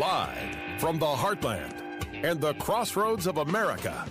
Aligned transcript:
Live 0.00 0.56
from 0.78 0.98
the 0.98 1.04
heartland 1.04 1.74
and 2.24 2.40
the 2.40 2.54
crossroads 2.54 3.26
of 3.26 3.36
America, 3.36 4.06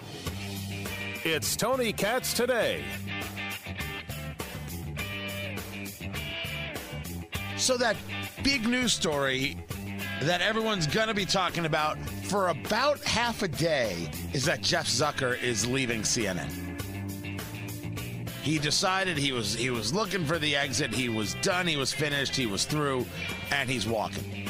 it's 1.24 1.56
Tony 1.56 1.92
Katz 1.92 2.32
today. 2.32 2.84
So, 7.58 7.76
that 7.78 7.96
big 8.44 8.68
news 8.68 8.94
story 8.94 9.58
that 10.22 10.42
everyone's 10.42 10.86
going 10.86 11.08
to 11.08 11.16
be 11.16 11.26
talking 11.26 11.66
about 11.66 11.98
for 12.26 12.50
about 12.50 13.00
half 13.00 13.42
a 13.42 13.48
day 13.48 14.12
is 14.32 14.46
that 14.46 14.62
Jeff 14.62 14.86
Zucker 14.86 15.42
is 15.42 15.66
leaving 15.66 16.02
CNN. 16.02 16.52
He 18.44 18.60
decided 18.60 19.18
he 19.18 19.32
was 19.32 19.56
he 19.56 19.72
was 19.72 19.92
looking 19.92 20.24
for 20.24 20.38
the 20.38 20.56
exit. 20.56 20.94
He 20.94 21.10
was 21.10 21.34
done. 21.42 21.66
He 21.66 21.78
was 21.78 21.92
finished. 21.92 22.36
He 22.36 22.46
was 22.46 22.66
through, 22.66 23.08
and 23.50 23.68
he's 23.68 23.88
walking. 23.88 24.49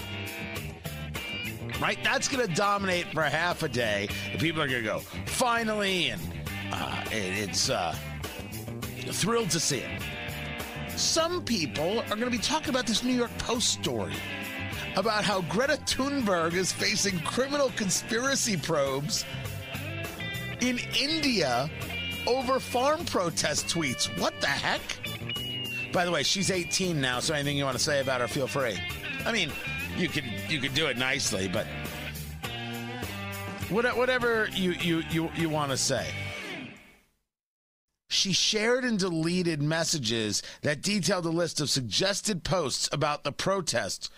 Right, 1.82 1.98
that's 2.04 2.28
going 2.28 2.46
to 2.46 2.54
dominate 2.54 3.08
for 3.14 3.22
half 3.22 3.64
a 3.64 3.70
day. 3.70 4.10
People 4.38 4.62
are 4.62 4.68
going 4.68 4.84
to 4.84 4.88
go 4.88 5.00
finally, 5.28 6.10
and 6.10 6.22
uh, 6.74 7.06
it, 7.08 7.50
it's 7.50 7.70
uh, 7.70 7.96
thrilled 9.12 9.50
to 9.52 9.62
see 9.62 9.80
it. 9.80 10.02
Some 10.98 11.42
people 11.46 12.02
are 12.02 12.16
going 12.16 12.26
to 12.26 12.30
be 12.30 12.38
talking 12.38 12.70
about 12.70 12.86
this 12.86 13.02
New 13.02 13.14
York 13.14 13.36
Post 13.38 13.70
story 13.70 14.14
about 14.98 15.24
how 15.24 15.42
Greta 15.44 15.78
Thunberg 15.86 16.54
is 16.54 16.74
facing 16.74 17.18
criminal 17.20 17.72
conspiracy 17.78 18.58
probes 18.58 19.24
in 20.60 20.80
India 21.00 21.70
over 22.28 22.60
farm 22.60 23.06
protest 23.06 23.68
tweets. 23.68 24.06
What 24.20 24.34
the 24.42 24.48
heck? 24.48 24.82
By 25.94 26.04
the 26.04 26.12
way, 26.12 26.24
she's 26.24 26.52
18 26.52 27.00
now, 27.00 27.22
so 27.22 27.34
anything 27.34 27.56
you 27.56 27.64
want 27.64 27.78
to 27.78 27.84
say 27.84 28.02
about 28.02 28.20
her, 28.20 28.28
feel 28.28 28.48
free. 28.48 28.78
I 29.26 29.32
mean, 29.32 29.52
you 29.98 30.08
could 30.08 30.26
you 30.48 30.60
could 30.60 30.74
do 30.74 30.88
it 30.88 30.98
nicely, 30.98 31.48
but 31.48 31.66
whatever 33.72 34.50
you 34.54 34.72
you 34.72 35.04
you, 35.10 35.30
you 35.36 35.50
want 35.50 35.72
to 35.72 35.78
say. 35.78 36.08
She 38.12 38.34
shared 38.34 38.84
and 38.84 38.98
deleted 38.98 39.62
messages 39.62 40.42
that 40.64 40.82
detailed 40.82 41.28
a 41.28 41.30
list 41.30 41.62
of 41.62 41.70
suggested 41.70 42.44
posts 42.44 42.90
about 42.92 43.24
the 43.24 43.32
protests 43.32 44.10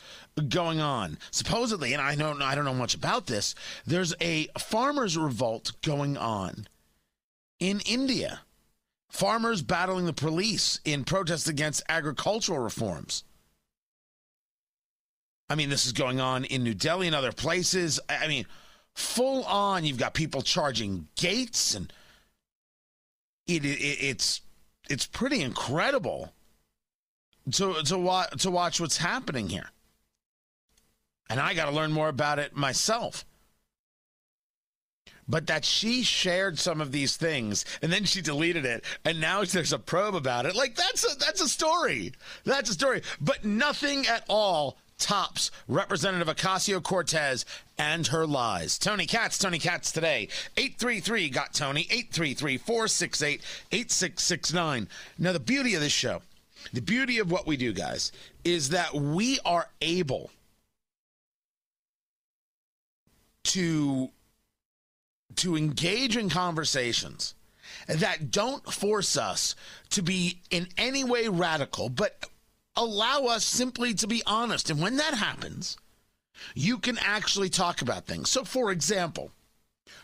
going 0.47 0.79
on. 0.79 1.17
Supposedly, 1.29 1.91
and 1.91 2.01
I 2.01 2.15
don't 2.15 2.41
I 2.41 2.55
don't 2.55 2.65
know 2.65 2.73
much 2.73 2.95
about 2.95 3.27
this, 3.27 3.53
there's 3.85 4.13
a 4.21 4.47
farmers 4.57 5.17
revolt 5.17 5.73
going 5.81 6.17
on 6.17 6.67
in 7.59 7.81
India. 7.81 8.41
Farmers 9.09 9.61
battling 9.61 10.05
the 10.05 10.13
police 10.13 10.79
in 10.85 11.03
protest 11.03 11.49
against 11.49 11.83
agricultural 11.89 12.59
reforms. 12.59 13.25
I 15.49 15.55
mean, 15.55 15.69
this 15.69 15.85
is 15.85 15.91
going 15.91 16.21
on 16.21 16.45
in 16.45 16.63
New 16.63 16.73
Delhi 16.73 17.07
and 17.07 17.15
other 17.15 17.33
places. 17.33 17.99
I 18.07 18.29
mean, 18.29 18.45
full 18.95 19.43
on, 19.45 19.85
you've 19.85 19.97
got 19.97 20.13
people 20.13 20.41
charging 20.41 21.07
gates, 21.15 21.75
and 21.75 21.91
it, 23.47 23.65
it 23.65 23.67
it's 23.69 24.41
it's 24.89 25.05
pretty 25.05 25.41
incredible 25.41 26.33
to 27.51 27.81
to 27.83 27.97
watch 27.97 28.29
to 28.41 28.51
watch 28.51 28.79
what's 28.79 28.97
happening 28.97 29.49
here. 29.49 29.69
And 31.29 31.39
I 31.39 31.53
got 31.53 31.65
to 31.65 31.71
learn 31.71 31.93
more 31.93 32.09
about 32.09 32.39
it 32.39 32.55
myself. 32.55 33.25
But 35.27 35.47
that 35.47 35.63
she 35.63 36.03
shared 36.03 36.59
some 36.59 36.81
of 36.81 36.91
these 36.91 37.15
things 37.15 37.63
and 37.81 37.93
then 37.93 38.03
she 38.03 38.21
deleted 38.21 38.65
it 38.65 38.83
and 39.05 39.21
now 39.21 39.45
there's 39.45 39.71
a 39.71 39.79
probe 39.79 40.15
about 40.15 40.45
it. 40.45 40.55
Like 40.55 40.75
that's 40.75 41.05
a 41.05 41.17
that's 41.17 41.39
a 41.39 41.47
story. 41.47 42.13
That's 42.43 42.69
a 42.69 42.73
story. 42.73 43.01
But 43.21 43.45
nothing 43.45 44.07
at 44.07 44.25
all 44.27 44.77
tops 45.01 45.51
Representative 45.67 46.33
Ocasio 46.33 46.81
Cortez 46.81 47.45
and 47.77 48.07
her 48.07 48.25
lies. 48.25 48.77
Tony 48.77 49.05
Katz, 49.05 49.37
Tony 49.37 49.59
Katz 49.59 49.91
today. 49.91 50.29
833 50.55 51.29
got 51.29 51.53
Tony, 51.53 51.81
833 51.89 52.57
468 52.57 53.41
8669. 53.71 54.87
Now, 55.17 55.33
the 55.33 55.39
beauty 55.39 55.75
of 55.75 55.81
this 55.81 55.91
show, 55.91 56.21
the 56.71 56.81
beauty 56.81 57.19
of 57.19 57.31
what 57.31 57.47
we 57.47 57.57
do, 57.57 57.73
guys, 57.73 58.11
is 58.43 58.69
that 58.69 58.93
we 58.93 59.39
are 59.43 59.67
able 59.81 60.29
to 63.43 64.09
to 65.37 65.57
engage 65.57 66.17
in 66.17 66.29
conversations 66.29 67.33
that 67.87 68.31
don't 68.31 68.71
force 68.71 69.17
us 69.17 69.55
to 69.89 70.01
be 70.01 70.39
in 70.49 70.67
any 70.77 71.03
way 71.03 71.27
radical, 71.27 71.89
but 71.89 72.29
allow 72.75 73.25
us 73.25 73.43
simply 73.43 73.93
to 73.95 74.07
be 74.07 74.23
honest. 74.25 74.69
And 74.69 74.81
when 74.81 74.97
that 74.97 75.13
happens, 75.13 75.77
you 76.55 76.77
can 76.77 76.97
actually 76.99 77.49
talk 77.49 77.81
about 77.81 78.05
things. 78.05 78.29
So, 78.29 78.43
for 78.43 78.71
example, 78.71 79.31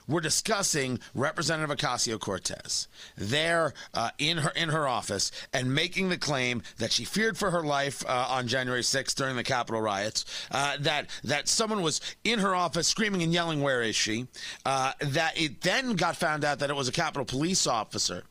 we're 0.08 0.22
discussing 0.22 1.00
Representative 1.14 1.76
Ocasio 1.78 2.20
Cortez 2.20 2.88
there 3.18 3.74
uh, 3.94 4.12
in 4.18 4.38
her 4.38 4.52
in 4.52 4.70
her 4.70 4.88
office 4.88 5.32
and 5.54 5.74
making 5.74 6.10
the 6.10 6.18
claim 6.18 6.62
that 6.78 6.92
she 6.92 7.04
feared 7.04 7.38
for 7.38 7.52
her 7.52 7.62
life 7.62 8.06
uh, 8.08 8.28
on 8.30 8.48
January 8.48 8.82
6th 8.82 9.16
during 9.16 9.36
the 9.36 9.44
Capitol 9.44 9.82
riots. 9.82 10.26
Uh, 10.52 10.78
that 10.80 11.10
that 11.24 11.48
someone 11.48 11.82
was 11.82 12.00
in 12.24 12.40
her 12.40 12.56
office 12.56 12.88
screaming 12.88 13.22
and 13.22 13.34
yelling, 13.34 13.62
"Where 13.62 13.82
is 13.82 13.96
she?" 13.96 14.28
Uh, 14.66 14.94
that 15.00 15.40
it 15.40 15.62
then 15.62 15.96
got 15.96 16.16
found 16.16 16.46
out 16.46 16.60
that 16.60 16.70
it 16.70 16.76
was 16.76 16.88
a 16.88 16.94
Capitol 16.94 17.26
police 17.26 17.68
officer. 17.68 18.24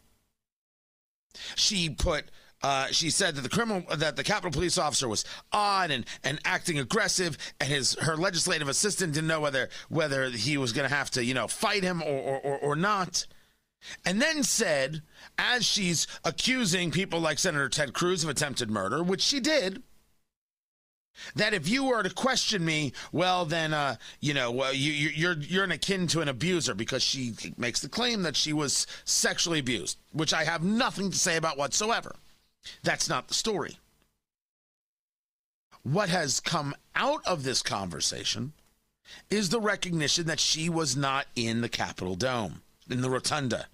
She 1.55 1.91
put 1.91 2.31
uh, 2.63 2.87
she 2.87 3.11
said 3.11 3.35
that 3.35 3.43
the 3.43 3.49
criminal 3.49 3.83
that 3.97 4.17
the 4.17 4.25
Capitol 4.25 4.51
police 4.51 4.79
officer 4.79 5.09
was 5.09 5.25
odd 5.53 5.91
and, 5.91 6.07
and 6.25 6.41
acting 6.45 6.79
aggressive, 6.79 7.37
and 7.61 7.69
his 7.69 7.95
her 8.01 8.17
legislative 8.17 8.69
assistant 8.69 9.13
didn't 9.13 9.29
know 9.29 9.41
whether 9.41 9.69
whether 9.89 10.31
he 10.31 10.57
was 10.57 10.73
going 10.73 10.89
to 10.89 10.95
have 10.95 11.11
to 11.11 11.25
you 11.25 11.35
know 11.35 11.47
fight 11.47 11.83
him 11.83 12.03
or, 12.03 12.19
or, 12.19 12.41
or, 12.41 12.59
or 12.59 12.77
not. 12.77 13.27
And 14.05 14.21
then 14.21 14.43
said, 14.43 15.03
as 15.39 15.65
she's 15.65 16.07
accusing 16.25 16.91
people 16.91 17.21
like 17.21 17.39
Senator 17.39 17.69
Ted 17.69 17.93
Cruz 17.93 18.25
of 18.25 18.31
attempted 18.31 18.71
murder, 18.71 19.03
which 19.03 19.21
she 19.21 19.39
did, 19.39 19.83
that 21.35 21.55
if 21.55 21.69
you 21.69 21.85
were 21.85 22.03
to 22.03 22.11
question 22.11 22.65
me, 22.65 22.93
well, 23.13 23.45
then 23.45 23.75
uh, 23.75 23.97
you 24.21 24.35
know, 24.35 24.71
you, 24.71 24.93
you're 24.93 25.37
you're 25.39 25.65
an 25.65 25.73
akin 25.73 26.07
to 26.09 26.21
an 26.21 26.29
abuser 26.29 26.75
because 26.75 27.03
she 27.03 27.35
makes 27.57 27.81
the 27.81 27.89
claim 27.89 28.23
that 28.23 28.35
she 28.35 28.53
was 28.53 28.87
sexually 29.05 29.59
abused, 29.59 29.99
which 30.13 30.33
I 30.33 30.45
have 30.45 30.65
nothing 30.65 31.11
to 31.11 31.19
say 31.19 31.37
about 31.37 31.59
whatsoever. 31.59 32.17
That's 32.83 33.09
not 33.09 33.29
the 33.29 33.35
story. 33.35 33.79
What 35.83 36.09
has 36.09 36.41
come 36.41 36.75
out 36.95 37.25
of 37.27 37.45
this 37.45 37.63
conversation 37.63 38.53
is 39.31 39.49
the 39.49 39.61
recognition 39.61 40.27
that 40.27 40.41
she 40.41 40.69
was 40.69 40.97
not 40.97 41.27
in 41.37 41.61
the 41.61 41.69
Capitol 41.69 42.17
Dome, 42.17 42.63
in 42.91 43.03
the 43.03 43.11
rotunda. 43.11 43.67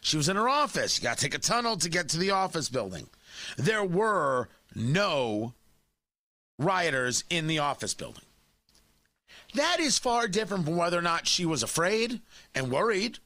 She 0.00 0.16
was 0.16 0.28
in 0.28 0.36
her 0.36 0.48
office. 0.48 0.98
You 0.98 1.04
got 1.04 1.18
to 1.18 1.24
take 1.24 1.34
a 1.34 1.38
tunnel 1.38 1.76
to 1.78 1.88
get 1.88 2.08
to 2.10 2.18
the 2.18 2.30
office 2.30 2.68
building. 2.68 3.08
There 3.56 3.84
were 3.84 4.48
no 4.74 5.54
rioters 6.58 7.24
in 7.30 7.46
the 7.46 7.58
office 7.58 7.94
building. 7.94 8.24
That 9.54 9.80
is 9.80 9.98
far 9.98 10.28
different 10.28 10.64
from 10.64 10.76
whether 10.76 10.98
or 10.98 11.02
not 11.02 11.26
she 11.26 11.46
was 11.46 11.62
afraid 11.62 12.20
and 12.54 12.70
worried. 12.70 13.18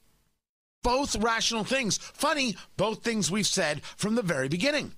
Both 0.82 1.16
rational 1.16 1.64
things. 1.64 1.98
Funny, 1.98 2.56
both 2.76 3.02
things 3.02 3.30
we've 3.30 3.46
said 3.46 3.82
from 3.96 4.14
the 4.14 4.22
very 4.22 4.48
beginning. 4.48 4.92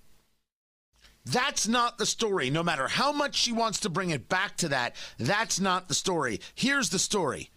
That's 1.25 1.69
not 1.69 1.99
the 1.99 2.06
story. 2.06 2.50
No 2.50 2.62
matter 2.62 2.88
how 2.88 3.12
much 3.12 3.37
she 3.37 3.53
wants 3.53 3.81
to 3.81 3.88
bring 3.88 4.10
it 4.10 4.28
back 4.28 4.56
to 4.59 4.69
that, 4.69 4.97
that's 5.19 5.60
not 5.60 5.88
the 5.88 5.94
story. 5.94 6.41
Here's 6.55 6.91
the 6.91 6.99
story 6.99 7.50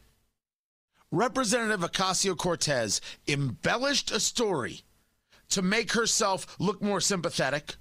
Representative 1.11 1.79
Ocasio 1.79 2.37
Cortez 2.37 3.01
embellished 3.27 4.11
a 4.11 4.19
story 4.19 4.81
to 5.49 5.61
make 5.61 5.93
herself 5.93 6.55
look 6.59 6.81
more 6.81 7.01
sympathetic. 7.01 7.75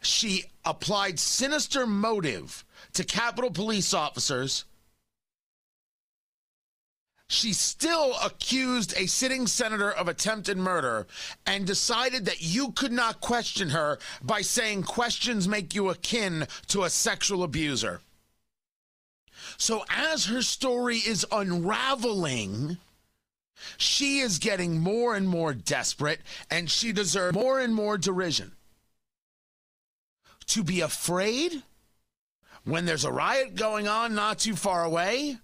She 0.00 0.44
applied 0.64 1.18
sinister 1.18 1.86
motive 1.86 2.64
to 2.92 3.04
Capitol 3.04 3.50
police 3.50 3.92
officers 3.92 4.64
she 7.32 7.52
still 7.52 8.14
accused 8.22 8.94
a 8.96 9.06
sitting 9.06 9.46
senator 9.46 9.90
of 9.90 10.06
attempted 10.06 10.58
murder 10.58 11.06
and 11.46 11.66
decided 11.66 12.26
that 12.26 12.42
you 12.42 12.72
could 12.72 12.92
not 12.92 13.20
question 13.20 13.70
her 13.70 13.98
by 14.22 14.42
saying 14.42 14.82
questions 14.82 15.48
make 15.48 15.74
you 15.74 15.88
akin 15.88 16.46
to 16.68 16.82
a 16.84 16.90
sexual 16.90 17.42
abuser. 17.42 18.00
So, 19.56 19.84
as 19.88 20.26
her 20.26 20.42
story 20.42 20.98
is 20.98 21.26
unraveling, 21.32 22.76
she 23.76 24.18
is 24.18 24.38
getting 24.38 24.80
more 24.80 25.14
and 25.14 25.26
more 25.26 25.54
desperate 25.54 26.20
and 26.50 26.70
she 26.70 26.92
deserves 26.92 27.34
more 27.34 27.60
and 27.60 27.74
more 27.74 27.96
derision. 27.96 28.52
To 30.48 30.62
be 30.62 30.80
afraid 30.80 31.62
when 32.64 32.84
there's 32.84 33.04
a 33.04 33.12
riot 33.12 33.54
going 33.54 33.88
on 33.88 34.14
not 34.14 34.38
too 34.38 34.54
far 34.54 34.84
away 34.84 35.38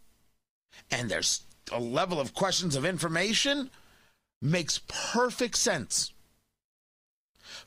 and 0.91 1.11
there's 1.11 1.45
a 1.71 1.81
level 1.81 2.21
of 2.21 2.35
questions 2.35 2.77
of 2.77 2.85
information 2.85 3.71
makes 4.41 4.81
perfect 4.89 5.57
sense. 5.57 6.13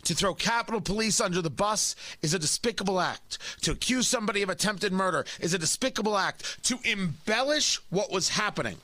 To 0.04 0.14
throw 0.14 0.34
Capitol 0.34 0.82
Police 0.82 1.20
under 1.20 1.42
the 1.42 1.50
bus 1.50 1.96
is 2.22 2.34
a 2.34 2.40
despicable 2.40 3.00
act. 3.00 3.38
To 3.62 3.72
accuse 3.72 4.08
somebody 4.08 4.42
of 4.42 4.50
attempted 4.50 4.92
murder 4.94 5.26
is 5.40 5.54
a 5.54 5.60
despicable 5.60 6.18
act. 6.18 6.64
To 6.66 6.80
embellish 6.84 7.80
what 7.90 8.12
was 8.12 8.30
happening. 8.30 8.78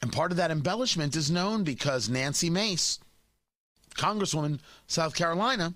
And 0.00 0.12
part 0.12 0.30
of 0.30 0.36
that 0.36 0.50
embellishment 0.50 1.16
is 1.16 1.30
known 1.30 1.64
because 1.64 2.08
Nancy 2.08 2.50
Mace, 2.50 2.98
Congresswoman, 3.96 4.60
South 4.86 5.14
Carolina, 5.14 5.74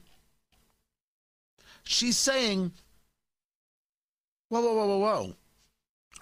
she's 1.82 2.16
saying, 2.16 2.72
whoa, 4.48 4.60
whoa, 4.60 4.74
whoa, 4.74 4.86
whoa, 4.86 4.98
whoa. 4.98 5.34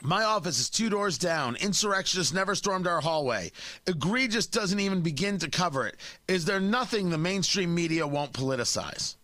My 0.02 0.22
office 0.22 0.60
is 0.60 0.70
two 0.70 0.88
doors 0.88 1.18
down. 1.18 1.56
Insurrectionists 1.56 2.32
never 2.32 2.54
stormed 2.54 2.86
our 2.86 3.00
hallway. 3.00 3.50
Egregious 3.86 4.46
doesn't 4.46 4.78
even 4.78 5.00
begin 5.00 5.38
to 5.38 5.50
cover 5.50 5.86
it. 5.86 5.96
Is 6.28 6.44
there 6.44 6.60
nothing 6.60 7.10
the 7.10 7.18
mainstream 7.18 7.74
media 7.74 8.06
won't 8.06 8.32
politicize? 8.32 9.16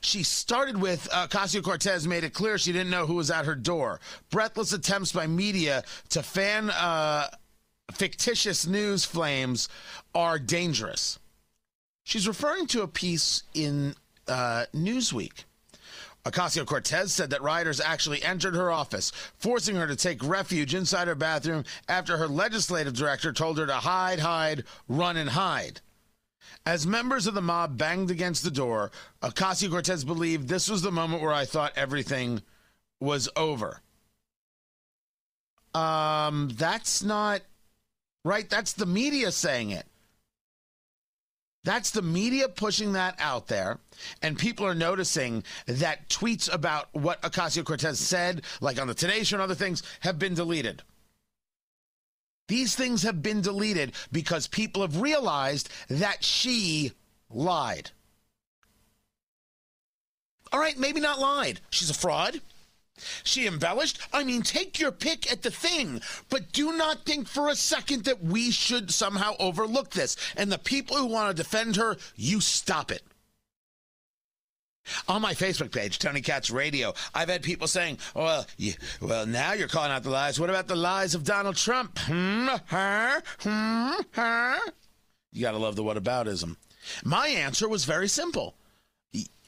She 0.00 0.22
started 0.22 0.80
with 0.80 1.08
uh, 1.12 1.28
Cortez 1.28 2.08
made 2.08 2.24
it 2.24 2.32
clear 2.34 2.58
she 2.58 2.72
didn't 2.72 2.90
know 2.90 3.06
who 3.06 3.14
was 3.14 3.30
at 3.30 3.44
her 3.44 3.54
door. 3.54 4.00
Breathless 4.30 4.72
attempts 4.72 5.12
by 5.12 5.26
media 5.26 5.84
to 6.10 6.22
fan 6.22 6.70
uh, 6.70 7.28
fictitious 7.92 8.66
news 8.66 9.04
flames 9.04 9.68
are 10.14 10.38
dangerous. 10.38 11.18
She's 12.04 12.28
referring 12.28 12.66
to 12.68 12.82
a 12.82 12.88
piece 12.88 13.44
in 13.54 13.94
uh, 14.28 14.66
Newsweek. 14.74 15.44
Ocasio 16.24 16.64
Cortez 16.64 17.12
said 17.12 17.30
that 17.30 17.42
rioters 17.42 17.80
actually 17.80 18.22
entered 18.22 18.54
her 18.54 18.70
office, 18.70 19.12
forcing 19.36 19.76
her 19.76 19.86
to 19.86 19.96
take 19.96 20.24
refuge 20.24 20.74
inside 20.74 21.06
her 21.06 21.14
bathroom 21.14 21.64
after 21.88 22.16
her 22.16 22.28
legislative 22.28 22.94
director 22.94 23.32
told 23.32 23.58
her 23.58 23.66
to 23.66 23.74
hide, 23.74 24.20
hide, 24.20 24.64
run, 24.88 25.16
and 25.16 25.30
hide. 25.30 25.80
As 26.66 26.86
members 26.86 27.26
of 27.26 27.34
the 27.34 27.42
mob 27.42 27.76
banged 27.76 28.10
against 28.10 28.42
the 28.42 28.50
door, 28.50 28.90
Ocasio 29.22 29.70
Cortez 29.70 30.02
believed 30.04 30.48
this 30.48 30.68
was 30.68 30.80
the 30.80 30.90
moment 30.90 31.22
where 31.22 31.32
I 31.32 31.44
thought 31.44 31.72
everything 31.76 32.42
was 33.00 33.28
over. 33.36 33.82
Um, 35.74 36.50
that's 36.54 37.02
not 37.02 37.42
right. 38.24 38.48
That's 38.48 38.72
the 38.72 38.86
media 38.86 39.30
saying 39.30 39.70
it. 39.70 39.86
That's 41.64 41.90
the 41.90 42.02
media 42.02 42.48
pushing 42.48 42.92
that 42.92 43.16
out 43.18 43.48
there. 43.48 43.78
And 44.22 44.38
people 44.38 44.66
are 44.66 44.74
noticing 44.74 45.42
that 45.66 46.08
tweets 46.08 46.52
about 46.52 46.88
what 46.92 47.22
Ocasio 47.22 47.64
Cortez 47.64 47.98
said, 47.98 48.42
like 48.60 48.80
on 48.80 48.86
the 48.86 48.94
Today 48.94 49.24
Show 49.24 49.36
and 49.36 49.42
other 49.42 49.54
things, 49.54 49.82
have 50.00 50.18
been 50.18 50.34
deleted. 50.34 50.82
These 52.48 52.76
things 52.76 53.02
have 53.02 53.22
been 53.22 53.40
deleted 53.40 53.92
because 54.12 54.46
people 54.46 54.82
have 54.82 55.00
realized 55.00 55.70
that 55.88 56.22
she 56.22 56.92
lied. 57.30 57.90
All 60.52 60.60
right, 60.60 60.78
maybe 60.78 61.00
not 61.00 61.18
lied. 61.18 61.60
She's 61.70 61.90
a 61.90 61.94
fraud. 61.94 62.40
She 63.24 63.46
embellished. 63.46 63.98
I 64.12 64.22
mean, 64.24 64.42
take 64.42 64.78
your 64.78 64.92
pick 64.92 65.30
at 65.30 65.42
the 65.42 65.50
thing, 65.50 66.00
but 66.28 66.52
do 66.52 66.76
not 66.76 67.04
think 67.04 67.28
for 67.28 67.48
a 67.48 67.56
second 67.56 68.04
that 68.04 68.22
we 68.22 68.50
should 68.50 68.92
somehow 68.92 69.34
overlook 69.38 69.90
this. 69.90 70.16
And 70.36 70.50
the 70.50 70.58
people 70.58 70.96
who 70.96 71.06
want 71.06 71.36
to 71.36 71.42
defend 71.42 71.76
her, 71.76 71.96
you 72.14 72.40
stop 72.40 72.92
it. 72.92 73.02
On 75.08 75.22
my 75.22 75.32
Facebook 75.32 75.72
page, 75.72 75.98
Tony 75.98 76.20
Katz 76.20 76.50
Radio, 76.50 76.92
I've 77.14 77.30
had 77.30 77.42
people 77.42 77.66
saying, 77.66 77.98
"Well, 78.14 78.46
you, 78.58 78.74
well, 79.00 79.24
now 79.24 79.54
you're 79.54 79.66
calling 79.66 79.90
out 79.90 80.02
the 80.02 80.10
lies. 80.10 80.38
What 80.38 80.50
about 80.50 80.68
the 80.68 80.76
lies 80.76 81.14
of 81.14 81.24
Donald 81.24 81.56
Trump?" 81.56 81.98
Hmm, 82.00 82.48
her, 82.66 83.22
hmm, 83.40 83.92
her. 84.10 84.58
You 85.32 85.40
got 85.40 85.52
to 85.52 85.58
love 85.58 85.76
the 85.76 85.82
whataboutism. 85.82 86.56
My 87.02 87.28
answer 87.28 87.66
was 87.66 87.86
very 87.86 88.08
simple. 88.08 88.54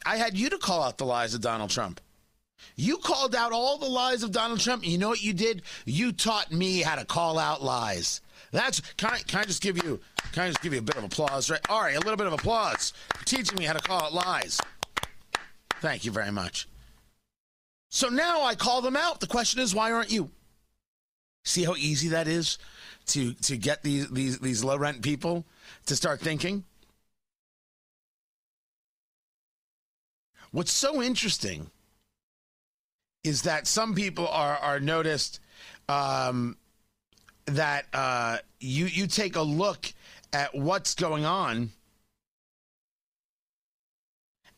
I 0.06 0.16
had 0.16 0.38
you 0.38 0.48
to 0.50 0.58
call 0.58 0.82
out 0.82 0.98
the 0.98 1.04
lies 1.04 1.34
of 1.34 1.40
Donald 1.40 1.70
Trump. 1.70 2.00
You 2.74 2.98
called 2.98 3.34
out 3.34 3.52
all 3.52 3.78
the 3.78 3.86
lies 3.86 4.22
of 4.22 4.32
Donald 4.32 4.60
Trump. 4.60 4.86
You 4.86 4.98
know 4.98 5.08
what 5.08 5.22
you 5.22 5.32
did? 5.32 5.62
You 5.84 6.12
taught 6.12 6.50
me 6.50 6.80
how 6.80 6.96
to 6.96 7.04
call 7.04 7.38
out 7.38 7.62
lies. 7.62 8.20
That's 8.50 8.80
can 8.96 9.10
I, 9.10 9.18
can 9.18 9.40
I 9.40 9.44
just 9.44 9.62
give 9.62 9.82
you 9.82 10.00
can 10.32 10.44
I 10.44 10.48
just 10.48 10.62
give 10.62 10.72
you 10.72 10.80
a 10.80 10.82
bit 10.82 10.96
of 10.96 11.04
applause? 11.04 11.50
Right? 11.50 11.60
All 11.68 11.82
right, 11.82 11.96
a 11.96 12.00
little 12.00 12.16
bit 12.16 12.26
of 12.26 12.32
applause 12.32 12.92
for 13.14 13.24
teaching 13.24 13.58
me 13.58 13.64
how 13.64 13.72
to 13.72 13.80
call 13.80 14.02
out 14.02 14.12
lies. 14.12 14.60
Thank 15.80 16.04
you 16.04 16.10
very 16.10 16.32
much. 16.32 16.68
So 17.88 18.08
now 18.08 18.42
I 18.42 18.54
call 18.54 18.82
them 18.82 18.96
out. 18.96 19.20
The 19.20 19.26
question 19.26 19.60
is, 19.60 19.74
why 19.74 19.92
aren't 19.92 20.10
you? 20.10 20.30
See 21.44 21.64
how 21.64 21.76
easy 21.76 22.08
that 22.08 22.28
is 22.28 22.58
to 23.06 23.32
to 23.34 23.56
get 23.56 23.82
these 23.82 24.08
these 24.10 24.38
these 24.40 24.64
low 24.64 24.76
rent 24.76 25.02
people 25.02 25.44
to 25.86 25.96
start 25.96 26.20
thinking. 26.20 26.64
What's 30.50 30.72
so 30.72 31.02
interesting 31.02 31.70
is 33.26 33.42
that 33.42 33.66
some 33.66 33.94
people 33.94 34.28
are 34.28 34.56
are 34.56 34.80
noticed 34.80 35.40
um, 35.88 36.56
that 37.46 37.86
uh, 37.92 38.38
you 38.60 38.86
you 38.86 39.06
take 39.06 39.36
a 39.36 39.42
look 39.42 39.92
at 40.32 40.54
what's 40.54 40.94
going 40.94 41.24
on 41.24 41.70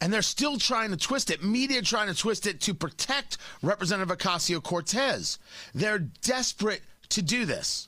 and 0.01 0.13
they're 0.13 0.23
still 0.23 0.59
trying 0.59 0.91
to 0.91 0.97
twist 0.97 1.31
it. 1.31 1.43
Media 1.43 1.83
trying 1.83 2.09
to 2.09 2.15
twist 2.15 2.47
it 2.47 2.61
to 2.63 2.75
protect 2.75 3.39
Representative 3.63 4.17
Ocasio 4.17 4.63
Cortez. 4.63 5.39
They're 5.75 5.99
desperate 5.99 6.83
to 7.11 7.23
do 7.23 7.45
this. 7.45 7.88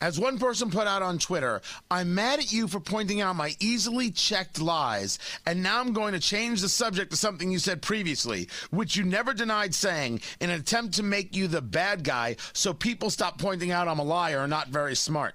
As 0.00 0.18
one 0.18 0.38
person 0.38 0.70
put 0.70 0.86
out 0.86 1.02
on 1.02 1.18
Twitter, 1.18 1.60
I'm 1.90 2.14
mad 2.14 2.38
at 2.38 2.52
you 2.52 2.68
for 2.68 2.80
pointing 2.80 3.20
out 3.20 3.36
my 3.36 3.54
easily 3.60 4.10
checked 4.10 4.60
lies, 4.60 5.18
and 5.46 5.62
now 5.62 5.80
I'm 5.80 5.92
going 5.92 6.12
to 6.12 6.20
change 6.20 6.60
the 6.60 6.68
subject 6.68 7.10
to 7.10 7.16
something 7.16 7.50
you 7.50 7.58
said 7.58 7.82
previously, 7.82 8.48
which 8.70 8.96
you 8.96 9.04
never 9.04 9.32
denied 9.32 9.74
saying, 9.74 10.20
in 10.40 10.50
an 10.50 10.60
attempt 10.60 10.94
to 10.94 11.02
make 11.02 11.34
you 11.34 11.48
the 11.48 11.62
bad 11.62 12.04
guy 12.04 12.36
so 12.52 12.74
people 12.74 13.10
stop 13.10 13.38
pointing 13.38 13.70
out 13.70 13.88
I'm 13.88 13.98
a 13.98 14.04
liar 14.04 14.40
or 14.40 14.48
not 14.48 14.68
very 14.68 14.96
smart. 14.96 15.34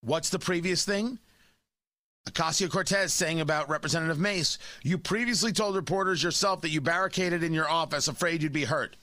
What's 0.00 0.30
the 0.30 0.38
previous 0.38 0.84
thing? 0.84 1.18
Ocasio 2.28 2.68
Cortez 2.68 3.12
saying 3.12 3.40
about 3.40 3.68
Representative 3.68 4.18
Mace, 4.18 4.58
you 4.82 4.98
previously 4.98 5.52
told 5.52 5.76
reporters 5.76 6.22
yourself 6.22 6.60
that 6.62 6.70
you 6.70 6.80
barricaded 6.80 7.42
in 7.42 7.52
your 7.52 7.68
office 7.68 8.08
afraid 8.08 8.42
you'd 8.42 8.52
be 8.52 8.64
hurt. 8.64 8.96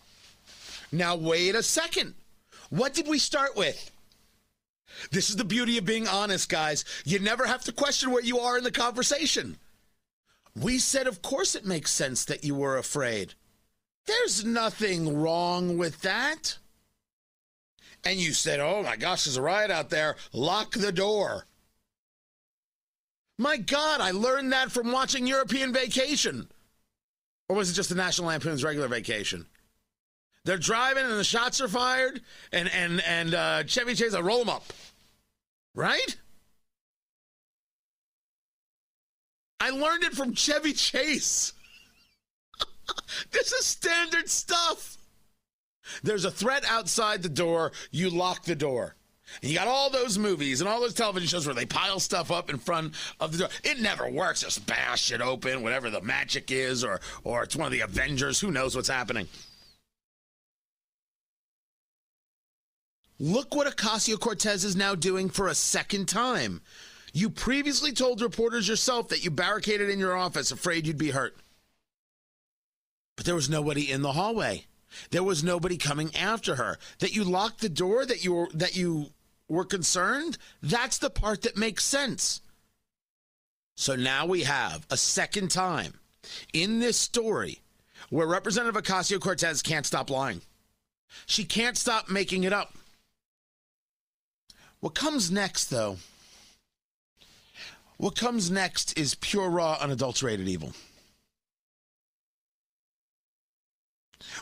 Now, 0.92 1.16
wait 1.16 1.56
a 1.56 1.64
second. 1.64 2.14
What 2.70 2.94
did 2.94 3.08
we 3.08 3.20
start 3.20 3.56
with? 3.56 3.92
This 5.12 5.30
is 5.30 5.36
the 5.36 5.44
beauty 5.44 5.78
of 5.78 5.86
being 5.86 6.08
honest, 6.08 6.50
guys. 6.50 6.86
You 7.06 7.20
never 7.20 7.46
have 7.46 7.64
to 7.66 7.72
question 7.72 8.12
where 8.12 8.24
you 8.24 8.40
are 8.40 8.58
in 8.58 8.64
the 8.64 8.72
conversation. 8.72 9.58
We 10.56 10.78
said, 10.80 11.08
of 11.08 11.22
course, 11.22 11.56
it 11.56 11.66
makes 11.66 11.92
sense 11.92 12.26
that 12.26 12.44
you 12.44 12.56
were 12.56 12.78
afraid. 12.78 13.34
There's 14.06 14.44
nothing 14.46 15.20
wrong 15.20 15.78
with 15.78 16.02
that. 16.02 16.58
And 18.04 18.20
you 18.20 18.34
said, 18.34 18.60
oh 18.60 18.84
my 18.84 18.98
gosh, 18.98 19.24
there's 19.24 19.38
a 19.38 19.42
riot 19.42 19.72
out 19.72 19.90
there. 19.90 20.18
Lock 20.34 20.74
the 20.74 20.92
door. 20.92 21.48
My 23.40 23.58
God, 23.58 24.02
I 24.02 24.12
learned 24.12 24.52
that 24.52 24.72
from 24.72 24.92
watching 24.92 25.26
European 25.26 25.74
Vacation. 25.74 26.50
Or 27.50 27.56
was 27.56 27.72
it 27.72 27.74
just 27.74 27.90
the 27.90 27.96
National 27.96 28.28
Lampoon's 28.28 28.64
regular 28.64 28.88
vacation? 28.88 29.48
They're 30.46 30.58
driving 30.58 31.06
and 31.06 31.14
the 31.14 31.24
shots 31.24 31.62
are 31.62 31.68
fired, 31.68 32.22
and 32.52 32.70
and 32.70 33.02
and 33.02 33.34
uh, 33.34 33.64
Chevy 33.64 33.96
Chase, 33.96 34.14
I 34.14 34.20
roll 34.20 34.40
them 34.40 34.50
up, 34.50 34.66
right? 35.74 36.18
I 39.62 39.70
learned 39.70 40.04
it 40.04 40.14
from 40.14 40.34
Chevy 40.34 40.74
Chase. 40.74 41.54
this 43.32 43.54
is 43.54 43.66
standard 43.66 44.30
stuff. 44.30 44.98
There's 46.04 46.26
a 46.26 46.32
threat 46.32 46.66
outside 46.68 47.24
the 47.24 47.30
door. 47.30 47.72
You 47.92 48.10
lock 48.10 48.44
the 48.44 48.56
door. 48.56 48.96
And 49.42 49.50
you 49.50 49.58
got 49.58 49.68
all 49.68 49.90
those 49.90 50.18
movies 50.18 50.60
and 50.60 50.70
all 50.70 50.82
those 50.82 50.94
television 50.94 51.30
shows 51.30 51.46
where 51.46 51.56
they 51.56 51.66
pile 51.66 52.02
stuff 52.02 52.30
up 52.30 52.50
in 52.50 52.58
front 52.58 52.94
of 53.22 53.32
the 53.32 53.38
door. 53.40 53.50
It 53.64 53.80
never 53.80 54.10
works. 54.10 54.42
Just 54.42 54.66
bash 54.68 55.14
it 55.14 55.22
open, 55.22 55.64
whatever 55.64 55.90
the 55.90 56.02
magic 56.02 56.52
is, 56.52 56.84
or 56.84 57.00
or 57.24 57.44
it's 57.44 57.56
one 57.56 57.66
of 57.66 57.72
the 57.72 57.80
Avengers. 57.80 58.42
Who 58.42 58.52
knows 58.52 58.76
what's 58.76 58.90
happening? 58.90 59.30
Look 63.20 63.56
what 63.56 63.68
Ocasio 63.68 64.20
Cortez 64.20 64.64
is 64.64 64.76
now 64.76 64.96
doing 64.96 65.30
for 65.30 65.48
a 65.48 65.56
second 65.56 66.08
time. 66.08 66.62
You 67.14 67.30
previously 67.30 67.92
told 67.92 68.22
reporters 68.22 68.68
yourself 68.68 69.10
that 69.10 69.24
you 69.24 69.30
barricaded 69.30 69.90
in 69.90 70.00
your 70.00 70.18
office, 70.18 70.52
afraid 70.52 70.88
you'd 70.88 70.98
be 70.98 71.12
hurt. 71.12 71.38
But 73.16 73.26
there 73.26 73.36
was 73.36 73.50
nobody 73.50 73.92
in 73.92 74.02
the 74.02 74.14
hallway. 74.14 74.66
There 75.12 75.24
was 75.24 75.44
nobody 75.44 75.78
coming 75.78 76.16
after 76.16 76.56
her. 76.56 76.78
That 77.00 77.16
you 77.16 77.24
locked 77.24 77.62
the 77.62 77.70
door, 77.70 78.06
that 78.06 78.24
you 78.24 78.34
were, 78.34 78.50
that 78.54 78.76
you 78.76 79.08
were 79.48 79.66
concerned, 79.66 80.38
that's 80.62 80.98
the 80.98 81.10
part 81.10 81.44
that 81.44 81.58
makes 81.58 81.84
sense. 81.84 82.42
So 83.76 83.96
now 83.96 84.26
we 84.26 84.44
have 84.44 84.86
a 84.90 84.98
second 84.98 85.50
time 85.50 85.94
in 86.52 86.80
this 86.80 86.98
story 86.98 87.62
where 88.10 88.28
Representative 88.28 88.82
Ocasio 88.82 89.20
Cortez 89.20 89.62
can't 89.62 89.86
stop 89.86 90.10
lying. 90.10 90.42
She 91.26 91.44
can't 91.44 91.78
stop 91.78 92.10
making 92.10 92.44
it 92.44 92.54
up. 92.54 92.74
What 94.84 94.96
comes 94.96 95.32
next, 95.32 95.70
though? 95.70 95.96
What 97.96 98.18
comes 98.18 98.52
next 98.52 99.00
is 99.00 99.16
pure, 99.16 99.50
raw, 99.50 99.78
unadulterated 99.80 100.50
evil. 100.50 100.74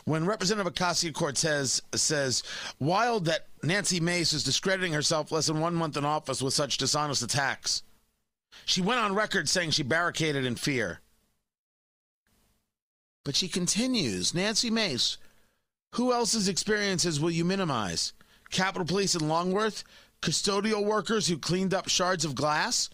When 0.04 0.26
Representative 0.26 0.74
Ocasio 0.74 1.12
Cortez 1.12 1.80
says, 1.94 2.42
wild 2.80 3.26
that 3.26 3.46
Nancy 3.62 4.00
Mace 4.00 4.32
is 4.32 4.42
discrediting 4.42 4.92
herself 4.92 5.30
less 5.30 5.46
than 5.46 5.60
one 5.60 5.76
month 5.76 5.96
in 5.96 6.04
office 6.04 6.42
with 6.42 6.54
such 6.54 6.76
dishonest 6.76 7.22
attacks. 7.22 7.84
She 8.64 8.80
went 8.80 8.98
on 8.98 9.14
record 9.14 9.48
saying 9.48 9.70
she 9.70 9.84
barricaded 9.84 10.44
in 10.44 10.56
fear. 10.56 11.02
But 13.24 13.36
she 13.36 13.46
continues 13.46 14.34
Nancy 14.34 14.70
Mace, 14.70 15.18
who 15.92 16.12
else's 16.12 16.48
experiences 16.48 17.20
will 17.20 17.30
you 17.30 17.44
minimize? 17.44 18.12
Capitol 18.50 18.86
Police 18.86 19.14
in 19.14 19.28
Longworth? 19.28 19.84
Custodial 20.22 20.84
workers 20.84 21.26
who 21.26 21.36
cleaned 21.36 21.74
up 21.74 21.88
shards 21.88 22.24
of 22.24 22.34
glass? 22.34 22.88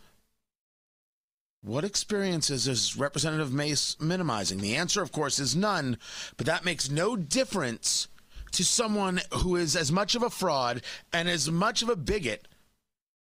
What 1.62 1.84
experiences 1.84 2.66
is 2.66 2.96
Representative 2.96 3.52
Mace 3.52 3.96
minimizing? 4.00 4.58
The 4.58 4.76
answer, 4.76 5.02
of 5.02 5.12
course, 5.12 5.38
is 5.38 5.54
none, 5.54 5.98
but 6.36 6.46
that 6.46 6.64
makes 6.64 6.90
no 6.90 7.16
difference 7.16 8.08
to 8.52 8.64
someone 8.64 9.20
who 9.32 9.56
is 9.56 9.76
as 9.76 9.92
much 9.92 10.14
of 10.14 10.22
a 10.22 10.30
fraud 10.30 10.80
and 11.12 11.28
as 11.28 11.50
much 11.50 11.82
of 11.82 11.90
a 11.90 11.96
bigot 11.96 12.48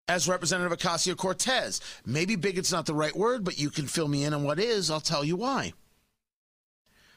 as 0.07 0.27
Representative 0.27 0.77
Ocasio 0.77 1.15
Cortez. 1.15 1.79
Maybe 2.05 2.35
bigot's 2.35 2.71
not 2.71 2.87
the 2.87 2.95
right 2.95 3.15
word, 3.15 3.43
but 3.43 3.59
you 3.59 3.69
can 3.69 3.85
fill 3.85 4.07
me 4.07 4.23
in 4.23 4.33
on 4.33 4.43
what 4.43 4.59
is. 4.59 4.89
I'll 4.89 4.99
tell 4.99 5.23
you 5.23 5.35
why. 5.35 5.73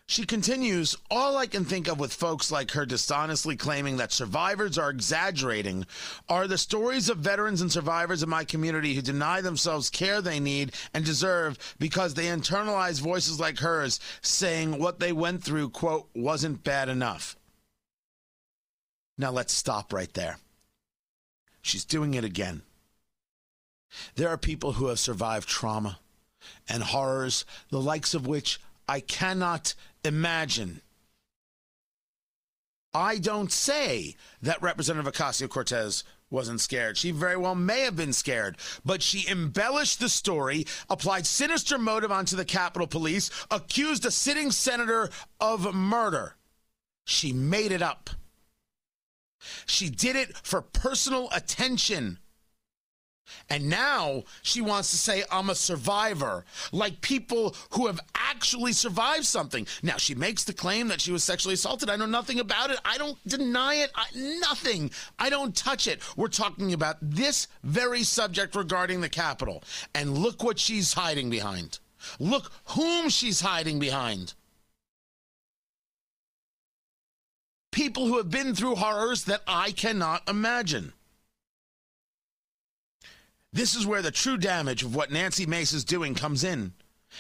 She 0.07 0.27
continues, 0.27 0.95
all 1.11 1.39
I 1.39 1.47
can 1.47 1.65
think 1.65 1.89
of 1.89 1.99
with 1.99 2.13
folks 2.13 2.53
like 2.53 2.73
her 2.73 2.85
dishonestly 2.85 3.57
claiming 3.57 3.97
that 3.97 4.13
survivors 4.13 4.77
are 4.77 4.91
exaggerating 4.91 5.87
are 6.29 6.47
the 6.47 6.59
stories 6.59 7.09
of 7.09 7.19
veterans 7.19 7.63
and 7.63 7.73
survivors 7.73 8.23
in 8.23 8.29
my 8.29 8.45
community 8.45 8.95
who 8.95 9.01
deny 9.01 9.41
themselves 9.41 9.89
care 9.89 10.21
they 10.21 10.41
need 10.41 10.73
and 10.93 11.07
deserve 11.07 11.59
because 11.79 12.13
they 12.15 12.27
internalize 12.27 13.01
voices 13.01 13.41
like 13.41 13.59
hers 13.59 13.99
saying 14.21 14.79
what 14.79 15.01
they 15.01 15.13
went 15.13 15.43
through, 15.43 15.71
quote, 15.71 16.09
wasn't 16.15 16.63
bad 16.63 16.91
enough. 16.91 17.37
Now 19.17 19.31
let's 19.31 19.55
stop 19.55 19.91
right 19.93 20.13
there. 20.13 20.37
She's 21.63 21.85
doing 21.85 22.13
it 22.13 22.25
again. 22.25 22.61
There 24.17 24.29
are 24.29 24.37
people 24.37 24.73
who 24.73 24.89
have 24.89 24.99
survived 24.99 25.49
trauma 25.49 25.99
and 26.69 26.83
horrors, 26.83 27.47
the 27.71 27.81
likes 27.81 28.13
of 28.13 28.27
which 28.27 28.61
I 28.89 29.01
cannot 29.01 29.75
imagine. 30.05 30.81
I 32.93 33.19
don't 33.19 33.51
say 33.51 34.15
that 34.43 34.63
Representative 34.63 35.13
Ocasio 35.13 35.49
Cortez 35.49 36.05
wasn't 36.31 36.61
scared. 36.61 36.97
She 36.97 37.11
very 37.11 37.37
well 37.37 37.55
may 37.55 37.81
have 37.81 37.97
been 37.97 38.13
scared, 38.13 38.57
but 38.85 39.03
she 39.03 39.29
embellished 39.29 40.01
the 40.01 40.09
story, 40.09 40.67
applied 40.89 41.27
sinister 41.27 41.79
motive 41.79 42.13
onto 42.13 42.37
the 42.37 42.45
Capitol 42.45 42.87
Police, 42.87 43.31
accused 43.51 44.05
a 44.05 44.11
sitting 44.11 44.51
senator 44.51 45.11
of 45.41 45.75
murder. 45.75 46.37
She 47.05 47.33
made 47.33 47.73
it 47.73 47.83
up. 47.83 48.11
She 49.67 49.91
did 49.91 50.17
it 50.17 50.37
for 50.39 50.63
personal 50.63 51.29
attention. 51.33 52.19
And 53.49 53.69
now 53.69 54.25
she 54.43 54.61
wants 54.61 54.91
to 54.91 54.99
say, 54.99 55.25
I'm 55.31 55.51
a 55.51 55.55
survivor, 55.55 56.45
like 56.73 57.01
people 57.01 57.55
who 57.71 57.87
have 57.87 58.01
actually 58.15 58.73
survived 58.73 59.25
something. 59.25 59.67
Now, 59.83 59.97
she 59.97 60.15
makes 60.15 60.45
the 60.45 60.53
claim 60.53 60.89
that 60.89 61.01
she 61.01 61.13
was 61.13 61.25
sexually 61.25 61.55
assaulted. 61.55 61.91
I 61.91 61.97
know 61.97 62.07
nothing 62.07 62.41
about 62.41 62.71
it. 62.71 62.79
I 62.85 62.99
don't 62.99 63.19
deny 63.27 63.77
it. 63.77 63.91
I, 63.95 64.07
nothing. 64.41 64.91
I 65.19 65.31
don't 65.31 65.55
touch 65.55 65.87
it. 65.87 66.01
We're 66.17 66.29
talking 66.29 66.73
about 66.73 66.97
this 67.01 67.49
very 67.63 68.03
subject 68.03 68.55
regarding 68.55 69.01
the 69.01 69.09
Capitol. 69.09 69.63
And 69.95 70.19
look 70.19 70.43
what 70.43 70.59
she's 70.59 70.93
hiding 70.93 71.31
behind. 71.31 71.79
Look 72.19 72.51
whom 72.67 73.09
she's 73.09 73.41
hiding 73.41 73.79
behind. 73.79 74.35
People 77.73 78.07
who 78.07 78.19
have 78.19 78.31
been 78.31 78.55
through 78.55 78.77
horrors 78.77 79.25
that 79.25 79.43
I 79.47 79.73
cannot 79.73 80.29
imagine. 80.29 80.93
This 83.55 83.77
is 83.77 83.87
where 83.87 84.03
the 84.03 84.11
true 84.11 84.37
damage 84.37 84.83
of 84.83 84.97
what 84.97 85.13
Nancy 85.13 85.47
Mace 85.47 85.73
is 85.73 85.85
doing 85.85 86.17
comes 86.17 86.43
in. 86.43 86.73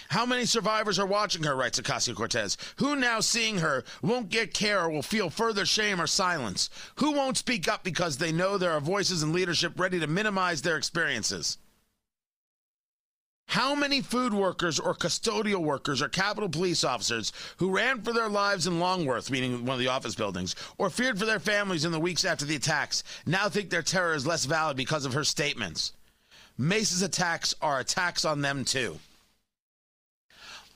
How 0.08 0.26
many 0.26 0.46
survivors 0.46 0.98
are 0.98 1.06
watching 1.06 1.44
her, 1.44 1.54
writes 1.54 1.78
Ocasio 1.78 2.12
Cortez? 2.16 2.56
Who 2.78 2.96
now 2.96 3.20
seeing 3.20 3.58
her 3.58 3.84
won't 4.02 4.30
get 4.30 4.52
care 4.52 4.82
or 4.82 4.90
will 4.90 5.02
feel 5.02 5.30
further 5.30 5.64
shame 5.64 6.00
or 6.00 6.08
silence? 6.08 6.70
Who 6.96 7.12
won't 7.12 7.36
speak 7.36 7.68
up 7.68 7.84
because 7.84 8.16
they 8.16 8.32
know 8.32 8.58
there 8.58 8.72
are 8.72 8.80
voices 8.80 9.22
in 9.22 9.32
leadership 9.32 9.78
ready 9.78 10.00
to 10.00 10.08
minimize 10.08 10.60
their 10.60 10.76
experiences? 10.76 11.58
How 13.46 13.76
many 13.76 14.00
food 14.00 14.34
workers 14.34 14.80
or 14.80 14.92
custodial 14.92 15.62
workers 15.62 16.02
or 16.02 16.08
Capitol 16.08 16.48
police 16.48 16.82
officers 16.82 17.32
who 17.58 17.70
ran 17.70 18.02
for 18.02 18.12
their 18.12 18.28
lives 18.28 18.66
in 18.66 18.80
Longworth, 18.80 19.30
meaning 19.30 19.64
one 19.64 19.74
of 19.74 19.78
the 19.78 19.86
office 19.86 20.16
buildings, 20.16 20.56
or 20.78 20.90
feared 20.90 21.16
for 21.16 21.26
their 21.26 21.38
families 21.38 21.84
in 21.84 21.92
the 21.92 22.00
weeks 22.00 22.24
after 22.24 22.44
the 22.44 22.56
attacks, 22.56 23.04
now 23.24 23.48
think 23.48 23.70
their 23.70 23.82
terror 23.82 24.14
is 24.14 24.26
less 24.26 24.46
valid 24.46 24.76
because 24.76 25.04
of 25.04 25.12
her 25.12 25.22
statements? 25.22 25.92
Mace's 26.56 27.02
attacks 27.02 27.54
are 27.60 27.80
attacks 27.80 28.24
on 28.24 28.40
them 28.40 28.64
too. 28.64 28.98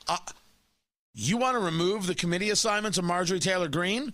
Uh, 0.09 0.19
you 1.15 1.37
want 1.37 1.57
to 1.57 1.61
remove 1.61 2.07
the 2.07 2.15
committee 2.15 2.51
assignments 2.51 2.99
of 2.99 3.05
Marjorie 3.05 3.41
Taylor 3.41 3.69
Greene? 3.69 4.13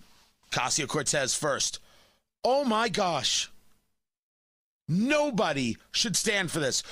Casio 0.51 0.87
Cortez 0.87 1.35
first. 1.35 1.79
Oh 2.43 2.63
my 2.63 2.89
gosh. 2.89 3.49
Nobody 4.87 5.77
should 5.91 6.15
stand 6.15 6.51
for 6.51 6.59
this. 6.59 6.83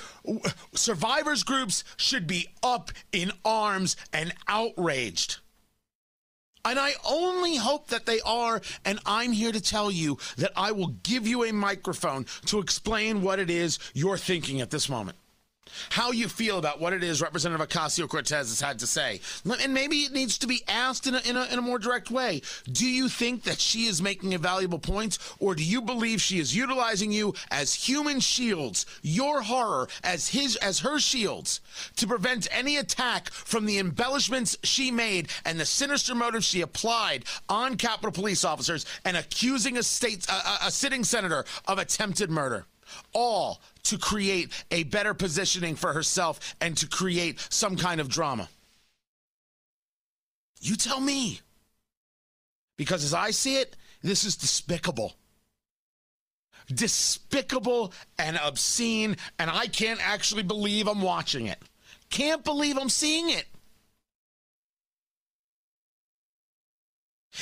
Survivors 0.74 1.44
groups 1.44 1.84
should 1.96 2.26
be 2.26 2.48
up 2.62 2.90
in 3.12 3.30
arms 3.44 3.96
and 4.12 4.32
outraged. 4.48 5.38
And 6.64 6.78
I 6.78 6.92
only 7.04 7.56
hope 7.56 7.88
that 7.88 8.06
they 8.06 8.20
are. 8.20 8.60
And 8.84 8.98
I'm 9.04 9.32
here 9.32 9.52
to 9.52 9.60
tell 9.60 9.90
you 9.90 10.18
that 10.36 10.52
I 10.56 10.72
will 10.72 10.88
give 11.02 11.26
you 11.26 11.44
a 11.44 11.52
microphone 11.52 12.26
to 12.46 12.58
explain 12.58 13.22
what 13.22 13.38
it 13.38 13.50
is 13.50 13.78
you're 13.92 14.18
thinking 14.18 14.60
at 14.60 14.70
this 14.70 14.88
moment 14.88 15.18
how 15.90 16.10
you 16.10 16.28
feel 16.28 16.58
about 16.58 16.80
what 16.80 16.92
it 16.92 17.02
is 17.02 17.22
Representative 17.22 17.68
Ocasio 17.68 18.08
Cortez 18.08 18.48
has 18.48 18.60
had 18.60 18.78
to 18.80 18.86
say. 18.86 19.20
And 19.44 19.74
maybe 19.74 20.02
it 20.02 20.12
needs 20.12 20.38
to 20.38 20.46
be 20.46 20.62
asked 20.68 21.06
in 21.06 21.14
a, 21.14 21.20
in, 21.20 21.36
a, 21.36 21.44
in 21.52 21.58
a 21.58 21.62
more 21.62 21.78
direct 21.78 22.10
way. 22.10 22.42
Do 22.70 22.86
you 22.86 23.08
think 23.08 23.44
that 23.44 23.60
she 23.60 23.86
is 23.86 24.02
making 24.02 24.34
a 24.34 24.38
valuable 24.38 24.78
point, 24.78 25.18
or 25.38 25.54
do 25.54 25.64
you 25.64 25.80
believe 25.80 26.20
she 26.20 26.38
is 26.38 26.54
utilizing 26.54 27.12
you 27.12 27.34
as 27.50 27.74
human 27.74 28.20
shields, 28.20 28.86
your 29.02 29.42
horror 29.42 29.88
as 30.02 30.28
his 30.28 30.56
as 30.56 30.80
her 30.80 30.98
shields, 30.98 31.60
to 31.96 32.06
prevent 32.06 32.48
any 32.50 32.76
attack 32.76 33.30
from 33.30 33.66
the 33.66 33.78
embellishments 33.78 34.56
she 34.62 34.90
made 34.90 35.28
and 35.44 35.58
the 35.58 35.66
sinister 35.66 36.14
motives 36.14 36.46
she 36.46 36.60
applied 36.60 37.24
on 37.48 37.76
Capitol 37.76 38.12
police 38.12 38.44
officers 38.44 38.86
and 39.04 39.16
accusing 39.16 39.76
a 39.76 39.82
state 39.82 40.26
a, 40.28 40.66
a 40.66 40.70
sitting 40.70 41.04
senator 41.04 41.44
of 41.66 41.78
attempted 41.78 42.30
murder? 42.30 42.66
All 43.12 43.60
to 43.84 43.98
create 43.98 44.52
a 44.70 44.84
better 44.84 45.14
positioning 45.14 45.76
for 45.76 45.92
herself 45.92 46.54
and 46.60 46.76
to 46.78 46.86
create 46.86 47.44
some 47.50 47.76
kind 47.76 48.00
of 48.00 48.08
drama? 48.08 48.48
You 50.60 50.76
tell 50.76 51.00
me. 51.00 51.40
Because 52.76 53.04
as 53.04 53.14
I 53.14 53.30
see 53.30 53.56
it, 53.56 53.76
this 54.02 54.24
is 54.24 54.36
despicable. 54.36 55.14
Despicable 56.68 57.92
and 58.18 58.38
obscene, 58.38 59.16
and 59.38 59.50
I 59.50 59.66
can't 59.66 60.00
actually 60.02 60.42
believe 60.42 60.88
I'm 60.88 61.02
watching 61.02 61.46
it. 61.46 61.58
Can't 62.10 62.42
believe 62.42 62.78
I'm 62.78 62.88
seeing 62.88 63.30
it. 63.30 63.46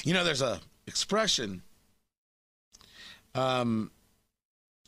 You 0.03 0.15
know, 0.15 0.25
there's 0.25 0.43
a 0.43 0.61
expression 0.87 1.63
um, 3.35 3.91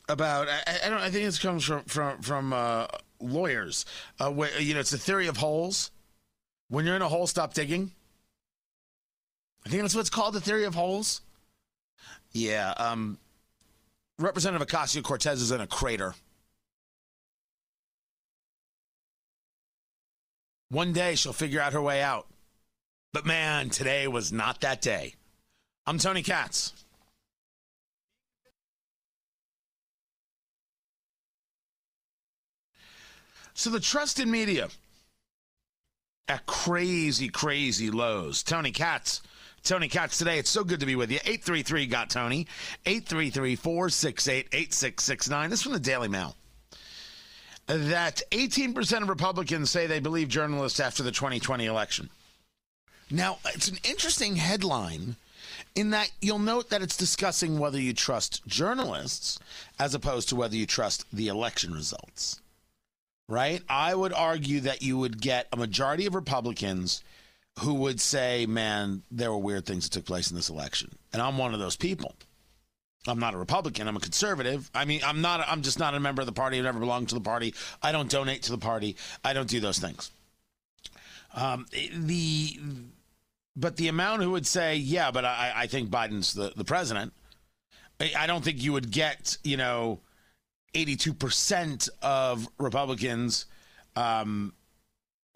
about 0.07 0.47
I, 0.47 0.79
I, 0.85 0.89
don't 0.89 0.99
I 0.99 1.09
think 1.09 1.25
this 1.25 1.39
comes 1.39 1.63
from 1.63 1.83
from 1.83 2.21
from 2.21 2.53
uh, 2.53 2.87
lawyers. 3.19 3.85
Uh, 4.19 4.31
where, 4.31 4.59
you 4.59 4.73
know, 4.73 4.79
it's 4.79 4.91
the 4.91 4.97
theory 4.97 5.27
of 5.27 5.37
holes. 5.37 5.91
When 6.69 6.85
you're 6.85 6.95
in 6.95 7.01
a 7.01 7.09
hole, 7.09 7.27
stop 7.27 7.53
digging. 7.53 7.91
I 9.65 9.69
think 9.69 9.81
that's 9.81 9.95
what's 9.95 10.09
called 10.09 10.33
the 10.33 10.41
theory 10.41 10.65
of 10.65 10.75
holes. 10.75 11.21
Yeah. 12.31 12.73
Um, 12.77 13.17
Representative 14.19 14.67
Ocasio 14.67 15.03
Cortez 15.03 15.41
is 15.41 15.51
in 15.51 15.61
a 15.61 15.67
crater. 15.67 16.15
One 20.69 20.93
day 20.93 21.15
she'll 21.15 21.33
figure 21.33 21.61
out 21.61 21.73
her 21.73 21.81
way 21.81 22.01
out. 22.01 22.27
But 23.13 23.25
man, 23.25 23.69
today 23.69 24.07
was 24.07 24.31
not 24.33 24.61
that 24.61 24.81
day. 24.81 25.15
I'm 25.85 25.99
Tony 25.99 26.23
Katz. 26.23 26.73
So 33.55 33.69
the 33.69 33.79
trust 33.79 34.19
in 34.19 34.29
media 34.29 34.67
at 36.27 36.45
crazy, 36.45 37.29
crazy 37.29 37.89
lows. 37.89 38.43
Tony 38.43 38.71
Katz. 38.71 39.21
Tony 39.63 39.87
Katz 39.87 40.17
today. 40.17 40.37
It's 40.37 40.49
so 40.49 40.65
good 40.65 40.81
to 40.81 40.85
be 40.85 40.97
with 40.97 41.09
you. 41.09 41.19
833 41.23 41.87
got 41.87 42.09
Tony. 42.09 42.47
833 42.85 43.55
468 43.55 44.47
8669. 44.51 45.49
This 45.49 45.63
from 45.63 45.71
the 45.71 45.79
Daily 45.79 46.09
Mail. 46.09 46.35
that 47.67 48.21
18% 48.31 49.01
of 49.01 49.09
Republicans 49.09 49.71
say 49.71 49.87
they 49.87 50.01
believe 50.01 50.27
journalists 50.27 50.81
after 50.81 51.01
the 51.01 51.11
2020 51.11 51.65
election. 51.65 52.09
Now, 53.09 53.39
it's 53.45 53.69
an 53.69 53.79
interesting 53.85 54.35
headline 54.35 55.15
in 55.75 55.91
that 55.91 56.11
you'll 56.21 56.39
note 56.39 56.69
that 56.71 56.81
it's 56.81 56.97
discussing 56.97 57.57
whether 57.57 57.79
you 57.79 57.93
trust 57.93 58.45
journalists 58.47 59.39
as 59.79 59.95
opposed 59.95 60.27
to 60.29 60.35
whether 60.35 60.55
you 60.57 60.65
trust 60.65 61.05
the 61.13 61.29
election 61.29 61.73
results. 61.73 62.41
Right? 63.27 63.61
I 63.67 63.95
would 63.95 64.13
argue 64.13 64.59
that 64.61 64.83
you 64.83 64.97
would 64.97 65.19
get 65.19 65.47
a 65.51 65.57
majority 65.57 66.05
of 66.05 66.13
Republicans 66.13 67.03
who 67.59 67.73
would 67.75 67.99
say, 67.99 68.45
man, 68.45 69.01
there 69.09 69.31
were 69.31 69.37
weird 69.37 69.65
things 69.65 69.85
that 69.85 69.93
took 69.93 70.05
place 70.05 70.29
in 70.29 70.35
this 70.35 70.49
election. 70.49 70.95
And 71.13 71.21
I'm 71.21 71.37
one 71.37 71.53
of 71.53 71.59
those 71.59 71.75
people. 71.75 72.15
I'm 73.07 73.19
not 73.19 73.33
a 73.33 73.37
Republican. 73.37 73.87
I'm 73.87 73.97
a 73.97 74.01
conservative. 74.01 74.69
I 74.73 74.85
mean, 74.85 75.01
I'm 75.05 75.21
not. 75.21 75.45
I'm 75.47 75.61
just 75.61 75.79
not 75.79 75.93
a 75.93 75.99
member 75.99 76.21
of 76.21 76.25
the 76.25 76.31
party. 76.31 76.57
I've 76.57 76.63
never 76.63 76.79
belonged 76.79 77.09
to 77.09 77.15
the 77.15 77.21
party. 77.21 77.53
I 77.81 77.91
don't 77.91 78.09
donate 78.09 78.43
to 78.43 78.51
the 78.51 78.57
party. 78.57 78.95
I 79.23 79.33
don't 79.33 79.49
do 79.49 79.59
those 79.59 79.79
things. 79.79 80.11
Um, 81.35 81.65
the 81.93 82.59
but 83.55 83.77
the 83.77 83.87
amount 83.87 84.23
who 84.23 84.31
would 84.31 84.47
say, 84.47 84.75
yeah, 84.75 85.11
but 85.11 85.23
I, 85.23 85.53
I 85.55 85.67
think 85.67 85.89
Biden's 85.89 86.33
the, 86.33 86.51
the 86.55 86.65
president. 86.65 87.13
I 88.17 88.27
don't 88.27 88.43
think 88.43 88.61
you 88.61 88.73
would 88.73 88.91
get, 88.91 89.37
you 89.43 89.55
know, 89.55 90.01
82% 90.75 91.89
of 92.01 92.47
Republicans 92.59 93.45
um, 93.95 94.53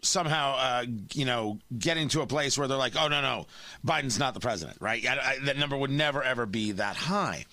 somehow, 0.02 0.56
uh, 0.58 0.84
you 1.14 1.24
know, 1.24 1.58
getting 1.76 2.08
to 2.10 2.20
a 2.20 2.26
place 2.26 2.58
where 2.58 2.68
they're 2.68 2.76
like, 2.76 2.94
oh, 2.96 3.08
no, 3.08 3.22
no, 3.22 3.46
Biden's 3.84 4.18
not 4.18 4.34
the 4.34 4.40
president, 4.40 4.78
right? 4.80 5.04
I, 5.06 5.18
I, 5.18 5.38
that 5.44 5.56
number 5.56 5.76
would 5.76 5.90
never, 5.90 6.22
ever 6.22 6.46
be 6.46 6.72
that 6.72 6.96
high. 6.96 7.46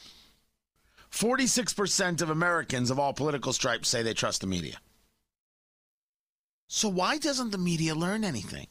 46% 1.12 2.22
of 2.22 2.29
Americans 2.29 2.91
of 2.91 3.00
all 3.00 3.13
political 3.13 3.53
stripes 3.53 3.88
say 3.88 4.03
they 4.03 4.13
trust 4.13 4.41
the 4.41 4.48
media. 4.48 4.77
So 6.67 6.89
why 6.89 7.17
doesn't 7.17 7.51
the 7.51 7.58
media 7.58 7.96
learn 7.96 8.25
anything? 8.25 8.67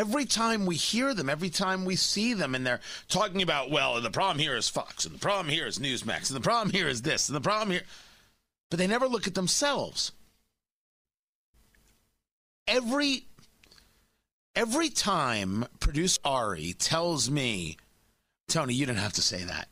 Every 0.00 0.24
time 0.24 0.64
we 0.64 0.76
hear 0.76 1.12
them, 1.12 1.28
every 1.28 1.50
time 1.50 1.84
we 1.84 1.94
see 1.94 2.32
them, 2.32 2.54
and 2.54 2.66
they're 2.66 2.80
talking 3.10 3.42
about, 3.42 3.70
well, 3.70 4.00
the 4.00 4.10
problem 4.10 4.38
here 4.38 4.56
is 4.56 4.66
Fox, 4.66 5.04
and 5.04 5.14
the 5.14 5.18
problem 5.18 5.48
here 5.48 5.66
is 5.66 5.78
Newsmax, 5.78 6.30
and 6.30 6.36
the 6.36 6.40
problem 6.40 6.70
here 6.70 6.88
is 6.88 7.02
this, 7.02 7.28
and 7.28 7.36
the 7.36 7.40
problem 7.42 7.70
here. 7.70 7.82
But 8.70 8.78
they 8.78 8.86
never 8.86 9.06
look 9.06 9.26
at 9.26 9.34
themselves. 9.34 10.12
Every 12.66 13.26
every 14.54 14.88
time 14.88 15.66
producer 15.80 16.18
Ari 16.24 16.72
tells 16.78 17.30
me, 17.30 17.76
Tony, 18.48 18.72
you 18.72 18.86
didn't 18.86 19.00
have 19.00 19.12
to 19.12 19.22
say 19.22 19.44
that. 19.44 19.68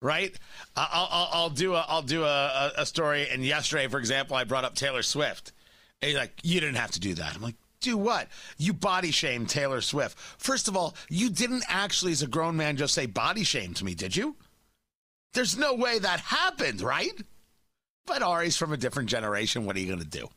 Right? 0.00 0.38
I'll, 0.76 1.08
I'll, 1.10 1.28
I'll 1.32 1.50
do 1.50 1.74
a 1.74 1.84
I'll 1.88 2.02
do 2.02 2.22
a, 2.22 2.72
a 2.76 2.86
story. 2.86 3.26
And 3.28 3.44
yesterday, 3.44 3.88
for 3.88 3.98
example, 3.98 4.36
I 4.36 4.44
brought 4.44 4.64
up 4.64 4.76
Taylor 4.76 5.02
Swift. 5.02 5.50
And 6.00 6.08
he's 6.08 6.16
like, 6.16 6.38
you 6.44 6.60
didn't 6.60 6.76
have 6.76 6.92
to 6.92 7.00
do 7.00 7.14
that. 7.14 7.34
I'm 7.34 7.42
like, 7.42 7.56
do 7.80 7.96
what? 7.96 8.28
You 8.56 8.72
body 8.72 9.10
shame 9.10 9.46
Taylor 9.46 9.80
Swift. 9.80 10.18
First 10.18 10.68
of 10.68 10.76
all, 10.76 10.96
you 11.08 11.30
didn't 11.30 11.64
actually, 11.68 12.12
as 12.12 12.22
a 12.22 12.26
grown 12.26 12.56
man, 12.56 12.76
just 12.76 12.94
say 12.94 13.06
body 13.06 13.44
shame 13.44 13.74
to 13.74 13.84
me, 13.84 13.94
did 13.94 14.16
you? 14.16 14.36
There's 15.34 15.56
no 15.56 15.74
way 15.74 15.98
that 15.98 16.20
happened, 16.20 16.80
right? 16.80 17.12
But 18.06 18.22
Ari's 18.22 18.56
from 18.56 18.72
a 18.72 18.76
different 18.76 19.08
generation. 19.08 19.64
What 19.64 19.76
are 19.76 19.80
you 19.80 19.86
going 19.86 19.98
to 20.00 20.06
do? 20.06 20.28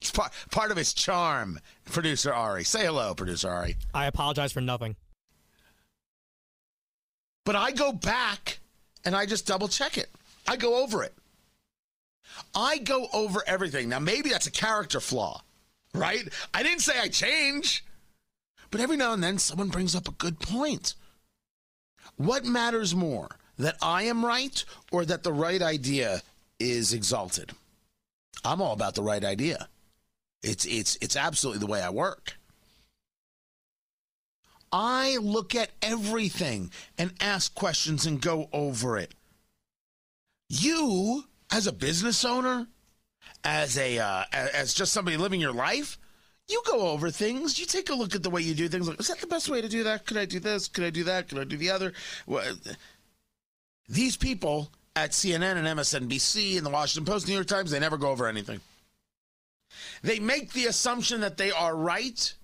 It's 0.00 0.10
part, 0.10 0.32
part 0.50 0.70
of 0.70 0.76
his 0.76 0.92
charm, 0.92 1.58
producer 1.86 2.32
Ari. 2.32 2.64
Say 2.64 2.84
hello, 2.84 3.14
producer 3.14 3.48
Ari. 3.48 3.76
I 3.94 4.06
apologize 4.06 4.52
for 4.52 4.60
nothing. 4.60 4.96
But 7.44 7.56
I 7.56 7.72
go 7.72 7.92
back 7.92 8.58
and 9.04 9.16
I 9.16 9.26
just 9.26 9.46
double 9.46 9.68
check 9.68 9.96
it. 9.96 10.10
I 10.46 10.56
go 10.56 10.82
over 10.82 11.02
it. 11.02 11.14
I 12.54 12.78
go 12.78 13.06
over 13.12 13.42
everything. 13.46 13.88
Now, 13.88 13.98
maybe 13.98 14.30
that's 14.30 14.46
a 14.46 14.50
character 14.50 15.00
flaw 15.00 15.42
right? 15.94 16.28
I 16.52 16.62
didn't 16.62 16.80
say 16.82 16.98
I 16.98 17.08
change. 17.08 17.84
But 18.70 18.80
every 18.80 18.96
now 18.96 19.12
and 19.12 19.22
then 19.22 19.38
someone 19.38 19.68
brings 19.68 19.94
up 19.94 20.08
a 20.08 20.12
good 20.12 20.40
point. 20.40 20.94
What 22.16 22.44
matters 22.44 22.94
more, 22.94 23.28
that 23.58 23.76
I 23.80 24.02
am 24.04 24.24
right 24.24 24.64
or 24.90 25.04
that 25.04 25.22
the 25.22 25.32
right 25.32 25.62
idea 25.62 26.22
is 26.58 26.92
exalted? 26.92 27.52
I'm 28.44 28.60
all 28.60 28.72
about 28.72 28.94
the 28.94 29.02
right 29.02 29.24
idea. 29.24 29.68
It's 30.42 30.66
it's 30.66 30.98
it's 31.00 31.16
absolutely 31.16 31.60
the 31.60 31.66
way 31.66 31.80
I 31.80 31.90
work. 31.90 32.36
I 34.70 35.18
look 35.18 35.54
at 35.54 35.70
everything 35.80 36.72
and 36.98 37.14
ask 37.20 37.54
questions 37.54 38.06
and 38.06 38.20
go 38.20 38.48
over 38.52 38.98
it. 38.98 39.14
You, 40.48 41.24
as 41.52 41.66
a 41.68 41.72
business 41.72 42.24
owner, 42.24 42.66
as 43.44 43.78
a 43.78 43.98
uh, 43.98 44.24
as 44.32 44.74
just 44.74 44.92
somebody 44.92 45.16
living 45.16 45.40
your 45.40 45.52
life, 45.52 45.98
you 46.48 46.62
go 46.66 46.88
over 46.88 47.10
things. 47.10 47.58
You 47.58 47.66
take 47.66 47.90
a 47.90 47.94
look 47.94 48.14
at 48.14 48.22
the 48.22 48.30
way 48.30 48.42
you 48.42 48.54
do 48.54 48.68
things. 48.68 48.88
Like, 48.88 49.00
is 49.00 49.08
that 49.08 49.20
the 49.20 49.26
best 49.26 49.48
way 49.48 49.60
to 49.60 49.68
do 49.68 49.84
that? 49.84 50.06
Could 50.06 50.16
I 50.16 50.24
do 50.24 50.40
this? 50.40 50.68
Could 50.68 50.84
I 50.84 50.90
do 50.90 51.04
that? 51.04 51.28
Could 51.28 51.38
I 51.38 51.44
do 51.44 51.56
the 51.56 51.70
other? 51.70 51.92
Well, 52.26 52.56
these 53.88 54.16
people 54.16 54.70
at 54.96 55.10
CNN 55.10 55.56
and 55.56 55.66
MSNBC 55.78 56.56
and 56.56 56.64
the 56.64 56.70
Washington 56.70 57.10
Post, 57.10 57.28
New 57.28 57.34
York 57.34 57.46
Times, 57.46 57.70
they 57.70 57.80
never 57.80 57.96
go 57.96 58.10
over 58.10 58.26
anything. 58.26 58.60
They 60.02 60.20
make 60.20 60.52
the 60.52 60.66
assumption 60.66 61.20
that 61.20 61.36
they 61.36 61.50
are 61.50 61.74
right 61.74 62.34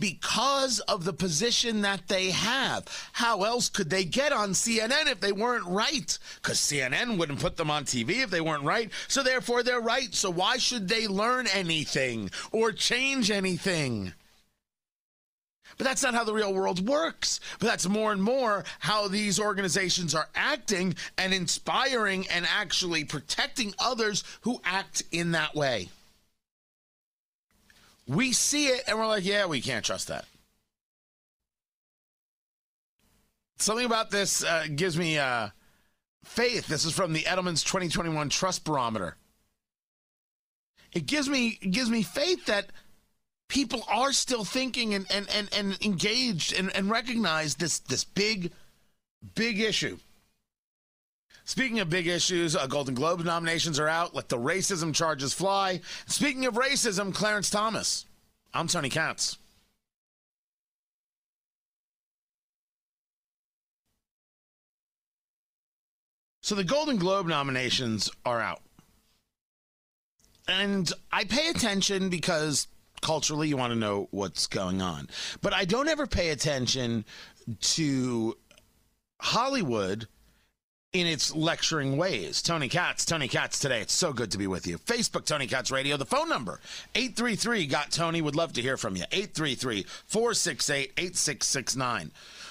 because 0.00 0.80
of 0.80 1.04
the 1.04 1.12
position 1.12 1.82
that 1.82 2.08
they 2.08 2.30
have. 2.30 2.86
How 3.12 3.44
else 3.44 3.68
could 3.68 3.90
they 3.90 4.04
get 4.04 4.32
on 4.32 4.50
CNN 4.50 5.06
if 5.06 5.20
they 5.20 5.32
weren't 5.32 5.66
right? 5.66 6.18
Because 6.42 6.58
CNN 6.58 7.18
wouldn't 7.18 7.40
put 7.40 7.56
them 7.56 7.70
on 7.70 7.84
TV 7.84 8.22
if 8.24 8.30
they 8.30 8.40
weren't 8.40 8.64
right. 8.64 8.90
So 9.06 9.22
therefore, 9.22 9.62
they're 9.62 9.80
right. 9.80 10.12
So 10.14 10.30
why 10.30 10.56
should 10.56 10.88
they 10.88 11.06
learn 11.06 11.46
anything 11.46 12.30
or 12.50 12.72
change 12.72 13.30
anything? 13.30 14.14
But 15.76 15.86
that's 15.86 16.02
not 16.02 16.14
how 16.14 16.24
the 16.24 16.34
real 16.34 16.52
world 16.52 16.86
works. 16.86 17.40
But 17.58 17.68
that's 17.68 17.88
more 17.88 18.12
and 18.12 18.22
more 18.22 18.64
how 18.80 19.08
these 19.08 19.40
organizations 19.40 20.14
are 20.14 20.28
acting 20.34 20.94
and 21.16 21.32
inspiring 21.32 22.26
and 22.28 22.46
actually 22.46 23.04
protecting 23.04 23.74
others 23.78 24.24
who 24.42 24.60
act 24.64 25.02
in 25.12 25.32
that 25.32 25.54
way. 25.54 25.88
We 28.10 28.32
see 28.32 28.66
it 28.66 28.82
and 28.88 28.98
we're 28.98 29.06
like, 29.06 29.24
yeah, 29.24 29.46
we 29.46 29.60
can't 29.60 29.84
trust 29.84 30.08
that. 30.08 30.24
Something 33.58 33.86
about 33.86 34.10
this 34.10 34.42
uh, 34.42 34.66
gives 34.74 34.98
me 34.98 35.16
uh, 35.16 35.50
faith. 36.24 36.66
This 36.66 36.84
is 36.84 36.92
from 36.92 37.12
the 37.12 37.22
Edelman's 37.22 37.62
2021 37.62 38.28
Trust 38.28 38.64
Barometer. 38.64 39.16
It 40.92 41.06
gives 41.06 41.28
me 41.28 41.56
it 41.62 41.70
gives 41.70 41.88
me 41.88 42.02
faith 42.02 42.46
that 42.46 42.72
people 43.46 43.84
are 43.86 44.12
still 44.12 44.42
thinking 44.42 44.92
and 44.92 45.06
and, 45.08 45.28
and, 45.32 45.48
and 45.52 45.78
engaged 45.80 46.52
and, 46.52 46.74
and 46.74 46.90
recognize 46.90 47.54
this 47.54 47.78
this 47.78 48.02
big 48.02 48.50
big 49.36 49.60
issue. 49.60 49.98
Speaking 51.44 51.80
of 51.80 51.90
big 51.90 52.06
issues, 52.06 52.54
uh, 52.54 52.66
Golden 52.66 52.94
Globe 52.94 53.24
nominations 53.24 53.80
are 53.80 53.88
out. 53.88 54.14
Let 54.14 54.28
the 54.28 54.38
racism 54.38 54.94
charges 54.94 55.32
fly. 55.32 55.80
Speaking 56.06 56.46
of 56.46 56.54
racism, 56.54 57.14
Clarence 57.14 57.50
Thomas. 57.50 58.06
I'm 58.54 58.66
Tony 58.66 58.88
Katz. 58.88 59.38
So 66.42 66.54
the 66.54 66.64
Golden 66.64 66.96
Globe 66.96 67.26
nominations 67.26 68.10
are 68.24 68.40
out. 68.40 68.62
And 70.48 70.92
I 71.12 71.24
pay 71.24 71.48
attention 71.48 72.08
because 72.08 72.66
culturally 73.02 73.48
you 73.48 73.56
want 73.56 73.72
to 73.72 73.78
know 73.78 74.08
what's 74.10 74.46
going 74.46 74.82
on. 74.82 75.08
But 75.42 75.52
I 75.52 75.64
don't 75.64 75.88
ever 75.88 76.06
pay 76.06 76.30
attention 76.30 77.04
to 77.60 78.36
Hollywood 79.20 80.08
in 80.92 81.06
its 81.06 81.34
lecturing 81.34 81.96
ways. 81.96 82.42
Tony 82.42 82.68
Katz, 82.68 83.04
Tony 83.04 83.28
Katz 83.28 83.58
today. 83.58 83.80
It's 83.80 83.92
so 83.92 84.12
good 84.12 84.32
to 84.32 84.38
be 84.38 84.46
with 84.46 84.66
you. 84.66 84.78
Facebook, 84.78 85.24
Tony 85.24 85.46
Katz 85.46 85.70
Radio. 85.70 85.96
The 85.96 86.04
phone 86.04 86.28
number, 86.28 86.60
833 86.94 87.66
Got 87.66 87.92
Tony. 87.92 88.20
Would 88.20 88.34
love 88.34 88.52
to 88.54 88.62
hear 88.62 88.76
from 88.76 88.96
you. 88.96 89.04
833 89.12 89.84
468 90.06 90.92
8669. 90.96 92.10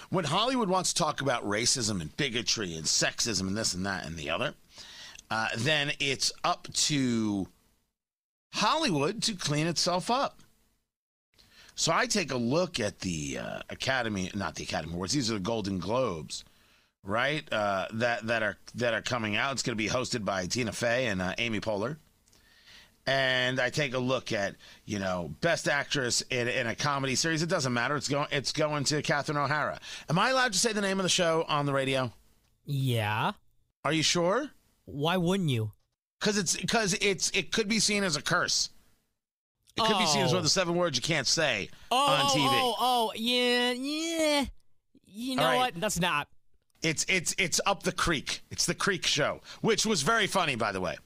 When 0.09 0.25
Hollywood 0.25 0.69
wants 0.69 0.93
to 0.93 1.03
talk 1.03 1.21
about 1.21 1.45
racism 1.45 2.01
and 2.01 2.15
bigotry 2.15 2.75
and 2.75 2.85
sexism 2.85 3.41
and 3.41 3.57
this 3.57 3.73
and 3.73 3.85
that 3.85 4.05
and 4.05 4.15
the 4.15 4.29
other, 4.29 4.53
uh, 5.29 5.49
then 5.57 5.91
it's 5.99 6.31
up 6.43 6.67
to 6.73 7.47
Hollywood 8.53 9.21
to 9.23 9.33
clean 9.35 9.67
itself 9.67 10.09
up. 10.09 10.39
So 11.75 11.93
I 11.93 12.07
take 12.07 12.31
a 12.31 12.37
look 12.37 12.79
at 12.79 12.99
the 12.99 13.37
uh, 13.37 13.59
Academy, 13.69 14.31
not 14.33 14.55
the 14.55 14.63
Academy 14.63 14.93
Awards, 14.93 15.13
these 15.13 15.29
are 15.29 15.35
the 15.35 15.39
Golden 15.39 15.77
Globes 15.77 16.43
right? 17.03 17.51
Uh, 17.51 17.87
that 17.93 18.27
that 18.27 18.43
are 18.43 18.57
that 18.75 18.93
are 18.93 19.01
coming 19.01 19.35
out. 19.35 19.53
It's 19.53 19.63
going 19.63 19.77
to 19.77 19.83
be 19.83 19.89
hosted 19.89 20.25
by 20.25 20.45
Tina 20.45 20.71
Fey 20.71 21.07
and 21.07 21.21
uh, 21.21 21.33
Amy 21.37 21.59
Poehler. 21.59 21.97
And 23.07 23.59
I 23.59 23.69
take 23.71 23.93
a 23.95 23.99
look 23.99 24.31
at 24.31 24.55
you 24.85 24.99
know 24.99 25.33
best 25.41 25.67
actress 25.67 26.21
in, 26.29 26.47
in 26.47 26.67
a 26.67 26.75
comedy 26.75 27.15
series. 27.15 27.41
It 27.41 27.49
doesn't 27.49 27.73
matter. 27.73 27.95
It's 27.95 28.07
going 28.09 28.27
it's 28.31 28.51
going 28.51 28.83
to 28.85 29.01
Catherine 29.01 29.37
O'Hara. 29.37 29.79
Am 30.09 30.19
I 30.19 30.29
allowed 30.29 30.53
to 30.53 30.59
say 30.59 30.73
the 30.73 30.81
name 30.81 30.99
of 30.99 31.03
the 31.03 31.09
show 31.09 31.45
on 31.47 31.65
the 31.65 31.73
radio? 31.73 32.11
Yeah. 32.65 33.31
Are 33.83 33.93
you 33.93 34.03
sure? 34.03 34.51
Why 34.85 35.17
wouldn't 35.17 35.49
you? 35.49 35.71
because 36.19 36.37
it's 36.37 36.57
because 36.57 36.93
it's 37.01 37.29
it 37.31 37.51
could 37.51 37.67
be 37.67 37.79
seen 37.79 38.03
as 38.03 38.15
a 38.15 38.21
curse. 38.21 38.69
It 39.77 39.83
could 39.85 39.97
be 39.97 40.05
seen 40.05 40.23
as 40.23 40.31
one 40.31 40.39
of 40.39 40.43
the 40.43 40.49
seven 40.49 40.75
words 40.75 40.97
you 40.97 41.01
can't 41.01 41.27
say 41.27 41.69
Oh, 41.89 42.07
on 42.11 42.19
oh, 42.21 42.35
TV. 42.35 42.49
oh, 42.51 42.75
oh, 42.79 43.11
yeah, 43.15 43.71
yeah. 43.71 44.45
You 45.05 45.37
know 45.37 45.43
right. 45.43 45.57
what? 45.57 45.75
That's 45.79 45.99
not. 45.99 46.27
It's 46.81 47.05
it's 47.09 47.35
it's 47.37 47.59
up 47.65 47.83
the 47.83 47.91
creek. 47.91 48.41
It's 48.51 48.65
the 48.65 48.73
Creek 48.73 49.05
Show, 49.05 49.41
which 49.61 49.85
was 49.85 50.01
very 50.01 50.27
funny, 50.27 50.55
by 50.55 50.71
the 50.71 50.81
way. 50.81 50.97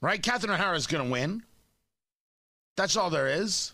Right? 0.00 0.22
Catherine 0.22 0.52
O'Hara's 0.52 0.86
going 0.86 1.04
to 1.04 1.10
win. 1.10 1.42
That's 2.76 2.96
all 2.96 3.10
there 3.10 3.28
is. 3.28 3.72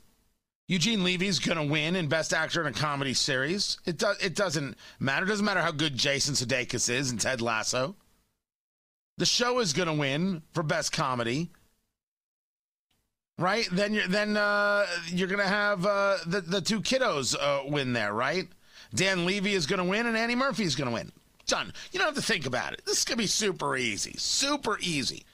Eugene 0.67 1.03
Levy's 1.03 1.41
going 1.41 1.59
to 1.59 1.65
win 1.65 1.97
in 1.97 2.07
Best 2.09 2.33
Actor 2.33 2.61
in 2.61 2.69
a 2.69 2.73
Comedy 2.73 3.15
Series. 3.15 3.79
It 3.87 3.99
does. 3.99 4.19
It 4.23 4.35
doesn't 4.35 4.77
matter. 4.99 5.27
It 5.27 5.29
doesn't 5.29 5.45
matter 5.45 5.63
how 5.63 5.73
good 5.73 5.97
Jason 5.97 6.35
Sudeikis 6.35 6.89
is 6.89 7.11
and 7.11 7.21
Ted 7.21 7.41
Lasso. 7.41 7.97
The 9.19 9.27
show 9.27 9.59
is 9.59 9.73
going 9.73 9.89
to 9.89 9.95
win 9.95 10.43
for 10.53 10.63
Best 10.63 10.93
Comedy. 10.93 11.51
Right? 13.39 13.67
Then 13.73 13.95
you're 13.95 14.07
then 14.07 14.37
uh, 14.37 14.87
you're 15.09 15.29
going 15.29 15.41
to 15.41 15.47
have 15.47 15.87
uh, 15.87 16.19
the 16.27 16.41
the 16.41 16.61
two 16.61 16.81
kiddos 16.81 17.35
uh, 17.41 17.69
win 17.69 17.93
there, 17.93 18.13
right? 18.13 18.49
Dan 18.95 19.25
Levy 19.25 19.55
is 19.55 19.67
going 19.67 19.79
to 19.79 19.85
win 19.85 20.07
and 20.07 20.17
Annie 20.17 20.35
Murphy 20.35 20.65
is 20.65 20.75
going 20.75 20.89
to 20.89 20.95
win. 20.95 21.13
Done. 21.47 21.73
You 21.93 21.99
don't 21.99 22.15
have 22.15 22.17
to 22.17 22.23
think 22.23 22.47
about 22.47 22.73
it. 22.73 22.83
This 22.85 22.99
is 22.99 23.05
going 23.05 23.17
to 23.17 23.23
be 23.23 23.27
super 23.27 23.77
easy. 23.77 24.15
Super 24.19 24.79
easy. 24.81 25.25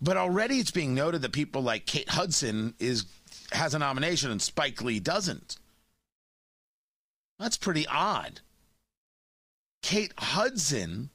But 0.00 0.16
already 0.16 0.58
it's 0.58 0.70
being 0.70 0.94
noted 0.94 1.22
that 1.22 1.32
people 1.32 1.62
like 1.62 1.86
Kate 1.86 2.08
Hudson 2.08 2.74
is 2.78 3.06
has 3.52 3.74
a 3.74 3.78
nomination 3.78 4.30
and 4.30 4.40
Spike 4.40 4.82
Lee 4.82 5.00
doesn't. 5.00 5.58
That's 7.38 7.56
pretty 7.56 7.86
odd. 7.86 8.40
Kate 9.82 10.12
Hudson 10.18 11.10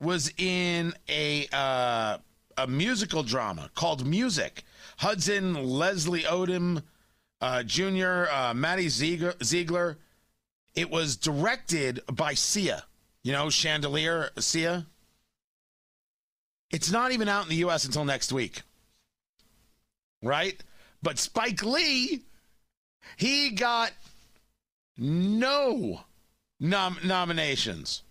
was 0.00 0.32
in 0.38 0.94
a 1.08 1.46
uh, 1.52 2.18
a 2.56 2.66
musical 2.66 3.22
drama 3.22 3.70
called 3.74 4.06
Music. 4.06 4.64
Hudson, 4.98 5.64
Leslie 5.64 6.22
Odom, 6.22 6.82
uh, 7.40 7.62
Jr., 7.62 8.26
uh, 8.30 8.52
Maddie 8.54 8.88
Ziegler, 8.88 9.34
Ziegler. 9.42 9.98
It 10.74 10.90
was 10.90 11.16
directed 11.16 12.00
by 12.12 12.34
Sia. 12.34 12.84
You 13.22 13.32
know, 13.32 13.50
Chandelier, 13.50 14.30
Sia. 14.38 14.86
It's 16.70 16.90
not 16.90 17.12
even 17.12 17.28
out 17.28 17.44
in 17.44 17.48
the 17.48 17.56
U.S. 17.56 17.84
until 17.84 18.04
next 18.04 18.32
week. 18.32 18.62
Right? 20.22 20.62
But 21.02 21.18
Spike 21.18 21.64
Lee, 21.64 22.20
he 23.16 23.50
got 23.50 23.92
no 24.96 26.02
nom- 26.60 26.98
nominations. 27.02 28.02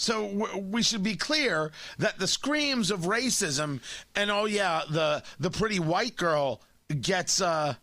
So 0.00 0.48
we 0.56 0.84
should 0.84 1.02
be 1.02 1.16
clear 1.16 1.72
that 1.98 2.20
the 2.20 2.28
screams 2.28 2.92
of 2.92 3.00
racism 3.00 3.80
and 4.14 4.30
oh 4.30 4.44
yeah, 4.44 4.82
the 4.88 5.24
the 5.40 5.50
pretty 5.50 5.80
white 5.80 6.14
girl 6.14 6.60
gets 7.00 7.40
uh 7.40 7.74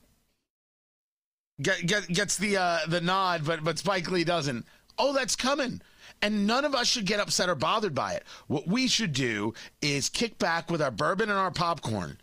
get, 1.62 1.86
get 1.86 2.08
gets 2.08 2.38
the 2.38 2.56
uh 2.56 2.80
the 2.88 3.02
nod, 3.02 3.44
but 3.46 3.66
but 3.66 3.80
Spike 3.80 4.10
Lee 4.10 4.24
doesn't. 4.24 4.66
Oh, 4.98 5.12
that's 5.12 5.36
coming. 5.36 5.82
And 6.22 6.48
none 6.48 6.64
of 6.64 6.74
us 6.74 6.88
should 6.88 7.06
get 7.06 7.20
upset 7.20 7.50
or 7.50 7.56
bothered 7.56 7.94
by 7.94 8.14
it. 8.14 8.24
What 8.48 8.66
we 8.66 8.88
should 8.88 9.12
do 9.12 9.54
is 9.82 10.08
kick 10.08 10.40
back 10.40 10.72
with 10.72 10.82
our 10.82 10.92
bourbon 10.92 11.30
and 11.30 11.38
our 11.38 11.52
popcorn, 11.52 12.18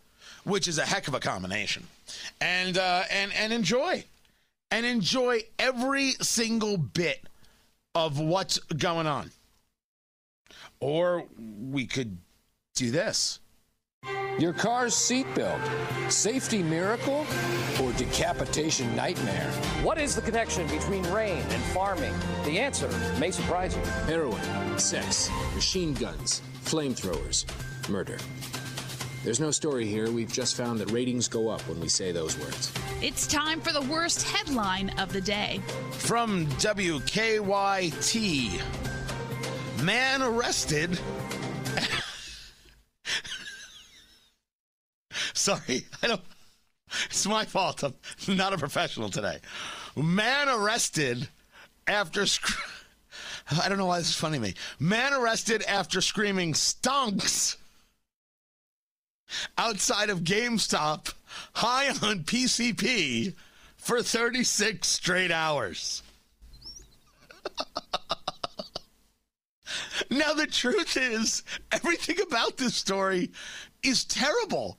which 0.44 0.68
is 0.68 0.78
a 0.78 0.86
heck 0.86 1.06
of 1.06 1.12
a 1.12 1.20
combination, 1.20 1.86
and 2.40 2.78
uh, 2.78 3.02
and 3.10 3.30
and 3.34 3.52
enjoy, 3.52 4.04
and 4.70 4.86
enjoy 4.86 5.42
every 5.58 6.12
single 6.12 6.78
bit 6.78 7.20
of 7.94 8.18
what's 8.18 8.58
going 8.58 9.06
on. 9.06 9.30
Or 10.82 11.24
we 11.70 11.86
could 11.86 12.18
do 12.74 12.90
this. 12.90 13.38
Your 14.38 14.52
car's 14.52 14.94
seatbelt, 14.94 15.60
safety 16.10 16.60
miracle, 16.60 17.24
or 17.80 17.92
decapitation 17.92 18.96
nightmare? 18.96 19.48
What 19.84 19.98
is 19.98 20.16
the 20.16 20.22
connection 20.22 20.66
between 20.66 21.04
rain 21.04 21.40
and 21.50 21.62
farming? 21.72 22.12
The 22.44 22.58
answer 22.58 22.88
may 23.20 23.30
surprise 23.30 23.76
you. 23.76 23.82
Heroin, 24.06 24.76
sex, 24.76 25.30
machine 25.54 25.94
guns, 25.94 26.42
flamethrowers, 26.64 27.44
murder. 27.88 28.18
There's 29.22 29.38
no 29.38 29.52
story 29.52 29.86
here. 29.86 30.10
We've 30.10 30.32
just 30.32 30.56
found 30.56 30.80
that 30.80 30.90
ratings 30.90 31.28
go 31.28 31.48
up 31.48 31.60
when 31.68 31.78
we 31.78 31.88
say 31.88 32.10
those 32.10 32.36
words. 32.38 32.72
It's 33.00 33.28
time 33.28 33.60
for 33.60 33.72
the 33.72 33.82
worst 33.82 34.22
headline 34.22 34.90
of 34.98 35.12
the 35.12 35.20
day. 35.20 35.60
From 35.92 36.46
WKYT 36.56 37.42
Man 39.82 40.22
arrested. 40.22 40.98
Sorry, 45.34 45.84
I 46.02 46.06
don't. 46.06 46.20
It's 47.06 47.26
my 47.26 47.44
fault. 47.44 47.82
I'm 47.82 47.94
not 48.36 48.52
a 48.52 48.58
professional 48.58 49.08
today. 49.08 49.38
Man 49.96 50.48
arrested 50.48 51.28
after. 51.88 52.26
Sc- 52.26 52.56
I 53.60 53.68
don't 53.68 53.78
know 53.78 53.86
why 53.86 53.98
this 53.98 54.10
is 54.10 54.16
funny 54.16 54.38
to 54.38 54.42
me. 54.42 54.54
Man 54.78 55.12
arrested 55.14 55.64
after 55.64 56.00
screaming 56.00 56.54
stunks 56.54 57.56
outside 59.58 60.10
of 60.10 60.20
GameStop 60.20 61.12
high 61.54 61.88
on 61.88 62.22
PCP 62.22 63.34
for 63.76 64.00
36 64.00 64.86
straight 64.86 65.32
hours. 65.32 66.04
now, 70.10 70.32
the 70.32 70.46
truth 70.46 70.96
is, 70.96 71.42
everything 71.70 72.20
about 72.20 72.56
this 72.56 72.74
story 72.74 73.30
is 73.82 74.04
terrible. 74.04 74.78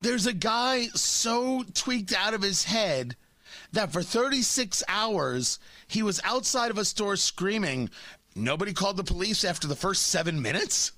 There's 0.00 0.26
a 0.26 0.34
guy 0.34 0.88
so 0.94 1.64
tweaked 1.74 2.12
out 2.12 2.34
of 2.34 2.42
his 2.42 2.64
head 2.64 3.16
that 3.72 3.92
for 3.92 4.02
36 4.02 4.82
hours 4.88 5.58
he 5.86 6.02
was 6.02 6.20
outside 6.24 6.70
of 6.70 6.78
a 6.78 6.84
store 6.84 7.16
screaming. 7.16 7.90
Nobody 8.34 8.72
called 8.72 8.96
the 8.96 9.04
police 9.04 9.44
after 9.44 9.66
the 9.66 9.76
first 9.76 10.06
seven 10.06 10.42
minutes? 10.42 10.92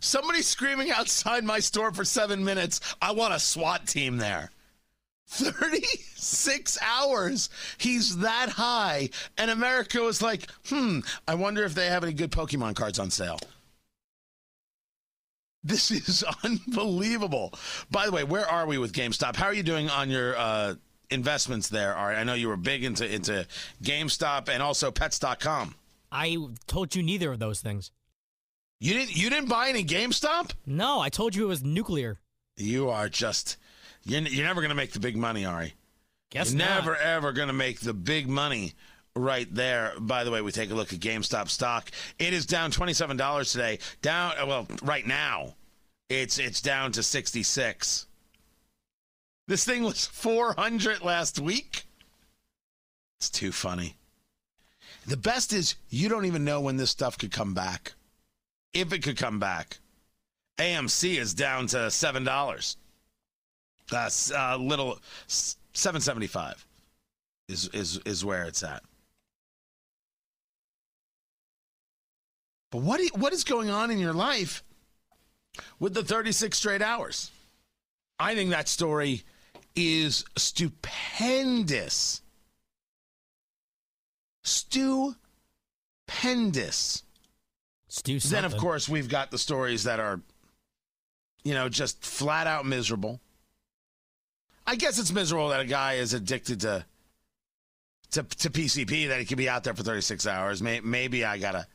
Somebody 0.00 0.42
screaming 0.42 0.90
outside 0.90 1.44
my 1.44 1.60
store 1.60 1.92
for 1.92 2.04
seven 2.04 2.44
minutes. 2.44 2.80
I 3.00 3.12
want 3.12 3.34
a 3.34 3.38
SWAT 3.38 3.86
team 3.86 4.16
there. 4.16 4.50
36 5.32 6.78
hours. 6.82 7.48
He's 7.78 8.18
that 8.18 8.50
high. 8.50 9.10
And 9.38 9.50
America 9.50 10.00
was 10.00 10.20
like, 10.20 10.50
hmm, 10.66 11.00
I 11.26 11.34
wonder 11.34 11.64
if 11.64 11.74
they 11.74 11.86
have 11.86 12.04
any 12.04 12.12
good 12.12 12.30
Pokemon 12.30 12.76
cards 12.76 12.98
on 12.98 13.10
sale. 13.10 13.38
This 15.64 15.90
is 15.90 16.24
unbelievable. 16.44 17.54
By 17.90 18.06
the 18.06 18.12
way, 18.12 18.24
where 18.24 18.46
are 18.46 18.66
we 18.66 18.78
with 18.78 18.92
GameStop? 18.92 19.36
How 19.36 19.46
are 19.46 19.54
you 19.54 19.62
doing 19.62 19.88
on 19.88 20.10
your 20.10 20.36
uh, 20.36 20.74
investments 21.10 21.68
there? 21.68 21.94
Ari? 21.94 22.16
I 22.16 22.24
know 22.24 22.34
you 22.34 22.48
were 22.48 22.56
big 22.56 22.84
into, 22.84 23.10
into 23.10 23.46
GameStop 23.82 24.48
and 24.48 24.62
also 24.62 24.90
Pets.com. 24.90 25.76
I 26.10 26.36
told 26.66 26.94
you 26.94 27.02
neither 27.02 27.32
of 27.32 27.38
those 27.38 27.60
things. 27.60 27.90
You 28.80 28.94
didn't 28.94 29.16
you 29.16 29.30
didn't 29.30 29.48
buy 29.48 29.68
any 29.68 29.84
GameStop? 29.84 30.50
No, 30.66 30.98
I 30.98 31.08
told 31.08 31.36
you 31.36 31.44
it 31.44 31.48
was 31.48 31.62
nuclear. 31.62 32.18
You 32.56 32.90
are 32.90 33.08
just 33.08 33.56
you're, 34.04 34.22
you're 34.22 34.46
never 34.46 34.60
going 34.60 34.70
to 34.70 34.74
make 34.74 34.92
the 34.92 35.00
big 35.00 35.16
money, 35.16 35.44
Ari. 35.44 35.74
Guess 36.30 36.52
You're 36.52 36.60
not. 36.60 36.84
never 36.84 36.96
ever 36.96 37.32
going 37.32 37.48
to 37.48 37.54
make 37.54 37.80
the 37.80 37.92
big 37.92 38.28
money 38.28 38.72
right 39.14 39.52
there. 39.54 39.92
By 39.98 40.24
the 40.24 40.30
way, 40.30 40.40
we 40.40 40.50
take 40.50 40.70
a 40.70 40.74
look 40.74 40.92
at 40.92 40.98
GameStop 40.98 41.48
stock. 41.48 41.90
It 42.18 42.32
is 42.32 42.46
down 42.46 42.70
twenty 42.70 42.94
seven 42.94 43.16
dollars 43.16 43.52
today. 43.52 43.78
Down 44.00 44.32
uh, 44.40 44.46
well 44.46 44.66
right 44.82 45.06
now, 45.06 45.54
it's 46.08 46.38
it's 46.38 46.62
down 46.62 46.92
to 46.92 47.02
sixty 47.02 47.42
six. 47.42 48.06
This 49.46 49.64
thing 49.64 49.82
was 49.82 50.06
four 50.06 50.54
hundred 50.54 51.02
last 51.02 51.38
week. 51.38 51.84
It's 53.18 53.28
too 53.28 53.52
funny. 53.52 53.96
The 55.06 55.16
best 55.16 55.52
is 55.52 55.74
you 55.90 56.08
don't 56.08 56.24
even 56.24 56.44
know 56.44 56.60
when 56.60 56.76
this 56.76 56.90
stuff 56.90 57.18
could 57.18 57.32
come 57.32 57.52
back, 57.52 57.92
if 58.72 58.92
it 58.92 59.02
could 59.02 59.16
come 59.18 59.38
back. 59.38 59.78
AMC 60.58 61.18
is 61.18 61.34
down 61.34 61.66
to 61.68 61.90
seven 61.90 62.24
dollars. 62.24 62.76
Uh, 63.92 64.02
That's 64.02 64.30
a 64.30 64.40
uh, 64.52 64.56
little 64.56 64.98
seven 65.26 66.00
seventy 66.00 66.26
five 66.26 66.64
is 67.48 67.68
is 67.68 67.98
is 68.06 68.24
where 68.24 68.44
it's 68.44 68.62
at. 68.62 68.82
But 72.70 72.78
what 72.82 73.00
you- 73.00 73.10
what 73.14 73.32
is 73.34 73.44
going 73.44 73.68
on 73.70 73.90
in 73.90 73.98
your 73.98 74.14
life 74.14 74.62
with 75.78 75.92
the 75.92 76.02
36 76.02 76.56
straight 76.56 76.80
hours? 76.80 77.30
I 78.18 78.34
think 78.34 78.48
that 78.50 78.66
story 78.68 79.24
is 79.76 80.24
stupendous. 80.38 82.22
Stupendous. 84.42 85.16
Stu 87.88 88.18
Then, 88.20 88.46
of 88.46 88.56
course, 88.56 88.88
we've 88.88 89.08
got 89.08 89.30
the 89.30 89.36
stories 89.38 89.84
that 89.84 90.00
are, 90.00 90.22
you 91.44 91.52
know, 91.52 91.68
just 91.68 92.02
flat 92.02 92.46
out 92.46 92.64
miserable. 92.64 93.20
I 94.66 94.76
guess 94.76 94.98
it's 94.98 95.12
miserable 95.12 95.48
that 95.48 95.60
a 95.60 95.66
guy 95.66 95.94
is 95.94 96.14
addicted 96.14 96.60
to 96.60 96.84
to, 98.12 98.22
to 98.22 98.50
PCP 98.50 99.08
that 99.08 99.18
he 99.18 99.24
could 99.24 99.38
be 99.38 99.48
out 99.48 99.64
there 99.64 99.74
for 99.74 99.82
36 99.82 100.26
hours. 100.26 100.62
May, 100.62 100.80
maybe 100.80 101.24
I 101.24 101.38
gotta 101.38 101.66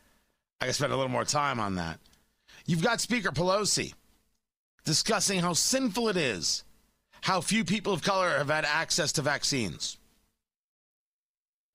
I 0.62 0.66
gotta 0.66 0.74
spend 0.74 0.94
a 0.94 0.96
little 0.96 1.12
more 1.12 1.26
time 1.26 1.60
on 1.60 1.76
that. 1.76 2.00
You've 2.66 2.84
got 2.84 3.02
Speaker 3.02 3.32
Pelosi 3.32 3.94
discussing 4.86 5.40
how 5.40 5.54
sinful 5.54 6.10
it 6.10 6.18
is, 6.18 6.64
how 7.22 7.42
few 7.42 7.64
people 7.64 7.94
of 7.94 8.02
color 8.02 8.38
have 8.38 8.50
had 8.50 8.66
access 8.66 9.12
to 9.14 9.22
vaccines. 9.22 9.98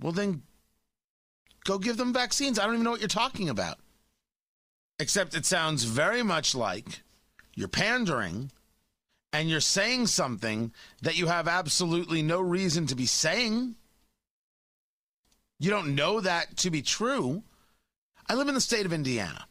Well, 0.01 0.12
then 0.12 0.42
go 1.64 1.79
give 1.79 1.96
them 1.96 2.12
vaccines. 2.12 2.59
I 2.59 2.64
don't 2.64 2.75
even 2.75 2.85
know 2.85 2.90
what 2.90 3.01
you're 3.01 3.09
talking 3.09 3.48
about. 3.48 3.79
Except 4.98 5.35
it 5.35 5.46
sounds 5.46 5.85
very 5.85 6.22
much 6.22 6.55
like 6.55 7.03
you're 7.55 7.68
pandering 7.68 8.51
and 9.33 9.49
you're 9.49 9.61
saying 9.61 10.07
something 10.09 10.73
that 11.01 11.16
you 11.16 11.27
have 11.27 11.49
absolutely 11.49 12.23
no 12.23 12.40
reason 12.40 12.87
to 12.87 12.95
be 12.95 13.07
saying. 13.07 13.77
You 15.59 15.71
don't 15.71 15.95
know 15.95 16.21
that 16.21 16.57
to 16.59 16.71
be 16.71 16.83
true. 16.83 17.42
I 18.29 18.35
live 18.35 18.49
in 18.49 18.55
the 18.55 18.61
state 18.61 18.87
of 18.87 18.92
Indiana. 18.92 19.47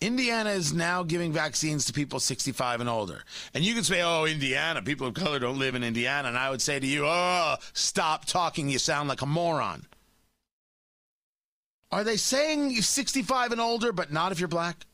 Indiana 0.00 0.50
is 0.50 0.72
now 0.72 1.02
giving 1.02 1.32
vaccines 1.32 1.84
to 1.84 1.92
people 1.92 2.18
65 2.18 2.80
and 2.80 2.88
older. 2.88 3.22
And 3.52 3.64
you 3.64 3.74
can 3.74 3.84
say, 3.84 4.02
oh, 4.02 4.24
Indiana, 4.24 4.82
people 4.82 5.06
of 5.06 5.14
color 5.14 5.38
don't 5.38 5.58
live 5.58 5.74
in 5.74 5.84
Indiana. 5.84 6.28
And 6.28 6.38
I 6.38 6.50
would 6.50 6.62
say 6.62 6.80
to 6.80 6.86
you, 6.86 7.04
oh, 7.06 7.56
stop 7.72 8.24
talking. 8.24 8.68
You 8.68 8.78
sound 8.78 9.08
like 9.08 9.22
a 9.22 9.26
moron. 9.26 9.86
Are 11.92 12.04
they 12.04 12.16
saying 12.16 12.70
you're 12.70 12.82
65 12.82 13.52
and 13.52 13.60
older, 13.60 13.92
but 13.92 14.12
not 14.12 14.32
if 14.32 14.40
you're 14.40 14.48
black? 14.48 14.86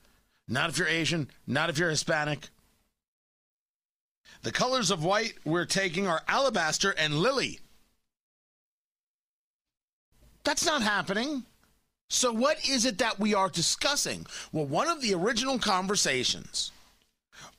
Not 0.49 0.69
if 0.69 0.79
you're 0.79 0.89
Asian? 0.89 1.31
Not 1.47 1.71
if 1.71 1.79
you're 1.79 1.91
Hispanic? 1.91 2.49
The 4.42 4.53
colors 4.53 4.90
of 4.90 5.05
white 5.05 5.35
we're 5.44 5.66
taking 5.66 6.07
are 6.07 6.22
alabaster 6.26 6.90
and 6.90 7.18
lily. 7.18 7.61
That's 10.44 10.64
not 10.64 10.83
happening. 10.83 11.44
So, 12.09 12.33
what 12.33 12.68
is 12.68 12.87
it 12.87 12.98
that 12.98 13.20
we 13.20 13.35
are 13.35 13.48
discussing? 13.48 14.26
Well, 14.50 14.66
one 14.66 14.88
of 14.88 15.00
the 15.00 15.14
original 15.14 15.59
conversations 15.59 16.72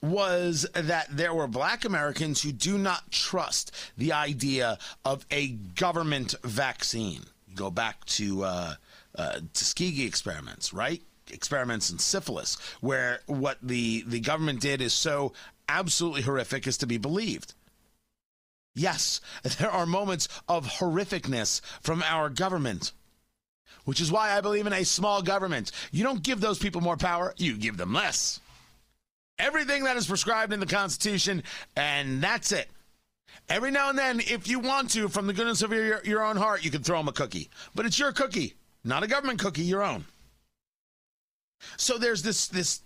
was 0.02 0.68
that 0.74 1.08
there 1.10 1.34
were 1.34 1.48
black 1.48 1.86
Americans 1.86 2.42
who 2.42 2.52
do 2.52 2.78
not 2.78 3.12
trust 3.12 3.72
the 3.98 4.12
idea 4.12 4.78
of 5.06 5.26
a 5.32 5.50
government 5.50 6.36
vaccine. 6.44 7.22
go 7.56 7.70
back 7.70 8.04
to 8.06 8.44
uh, 8.44 8.76
uh, 9.16 9.40
Tuskegee 9.54 10.06
experiments, 10.06 10.74
right? 10.74 11.02
Experiments 11.32 11.90
in 11.90 12.00
syphilis, 12.00 12.58
where 12.82 13.22
what 13.28 13.58
the, 13.62 14.04
the 14.08 14.20
government 14.20 14.60
did 14.60 14.82
is 14.82 14.94
so 14.94 15.34
absolutely 15.72 16.22
horrific 16.22 16.68
is 16.68 16.78
to 16.78 16.88
be 16.88 16.98
believed. 16.98 17.54
Yes, 18.74 19.22
there 19.60 19.72
are 19.72 19.86
moments 19.86 20.28
of 20.48 20.66
horrificness 20.66 21.62
from 21.82 22.04
our 22.04 22.30
government, 22.30 22.92
which 23.86 24.02
is 24.02 24.12
why 24.12 24.32
I 24.32 24.42
believe 24.42 24.68
in 24.68 24.74
a 24.74 24.86
small 24.86 25.22
government. 25.22 25.72
You 25.92 26.04
don't 26.04 26.24
give 26.24 26.42
those 26.42 26.60
people 26.60 26.82
more 26.82 26.98
power, 26.98 27.34
you 27.38 27.58
give 27.58 27.78
them 27.78 27.94
less. 27.94 28.40
Everything 29.40 29.86
that 29.86 29.98
is 29.98 30.08
prescribed 30.08 30.54
in 30.54 30.60
the 30.60 30.66
Constitution, 30.66 31.44
and 31.76 32.22
that's 32.22 32.52
it. 32.52 32.70
Every 33.50 33.72
now 33.72 33.90
and 33.90 33.98
then, 33.98 34.20
if 34.20 34.48
you 34.48 34.60
want 34.60 34.92
to, 34.92 35.10
from 35.10 35.26
the 35.28 35.34
goodness 35.34 35.62
of 35.62 35.72
your, 35.72 36.04
your 36.04 36.24
own 36.24 36.38
heart, 36.38 36.64
you 36.64 36.70
can 36.70 36.84
throw 36.84 37.00
them 37.00 37.08
a 37.08 37.12
cookie. 37.12 37.50
But 37.74 37.86
it's 37.86 37.98
your 37.98 38.12
cookie, 38.12 38.54
not 38.84 39.04
a 39.04 39.08
government 39.08 39.40
cookie, 39.40 39.64
your 39.64 39.84
own. 39.84 40.06
So 41.78 41.98
there's 41.98 42.22
this, 42.22 42.48
this 42.48 42.82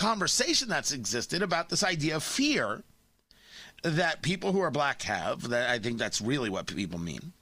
conversation 0.00 0.68
that's 0.68 0.92
existed 0.92 1.42
about 1.42 1.68
this 1.68 1.84
idea 1.84 2.16
of 2.16 2.22
fear 2.22 2.82
that 3.82 4.22
people 4.22 4.52
who 4.52 4.60
are 4.60 4.70
black 4.70 5.02
have. 5.02 5.50
That 5.50 5.68
I 5.68 5.78
think 5.78 5.98
that's 5.98 6.20
really 6.20 6.48
what 6.48 6.66
people 6.66 6.98
mean 6.98 7.32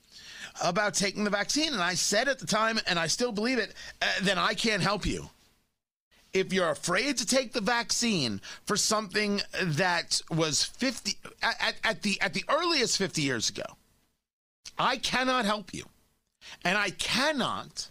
about 0.63 0.95
taking 0.95 1.23
the 1.23 1.31
vaccine. 1.31 1.73
And 1.73 1.83
I 1.83 1.95
said 1.95 2.29
at 2.29 2.41
the 2.41 2.47
time, 2.47 2.81
and 2.89 2.99
I 2.99 3.07
still 3.07 3.31
believe 3.31 3.59
it, 3.59 3.75
uh, 4.03 4.07
then 4.23 4.39
I 4.39 4.55
can't 4.55 4.83
help 4.83 5.07
you. 5.07 5.31
If 6.33 6.53
you're 6.53 6.71
afraid 6.71 7.17
to 7.19 7.27
take 7.27 7.53
the 7.53 7.61
vaccine 7.61 8.41
for 8.67 8.77
something 8.77 9.41
that 9.63 10.21
was 10.31 10.65
50 10.65 11.17
at, 11.43 11.77
at 11.85 12.03
the 12.03 12.21
at 12.21 12.35
the 12.35 12.45
earliest 12.49 12.99
50 12.99 13.23
years 13.23 13.49
ago, 13.49 13.65
I 14.79 14.97
cannot 14.97 15.45
help 15.45 15.73
you. 15.73 15.85
And 16.65 16.77
I 16.77 16.91
cannot 16.91 17.91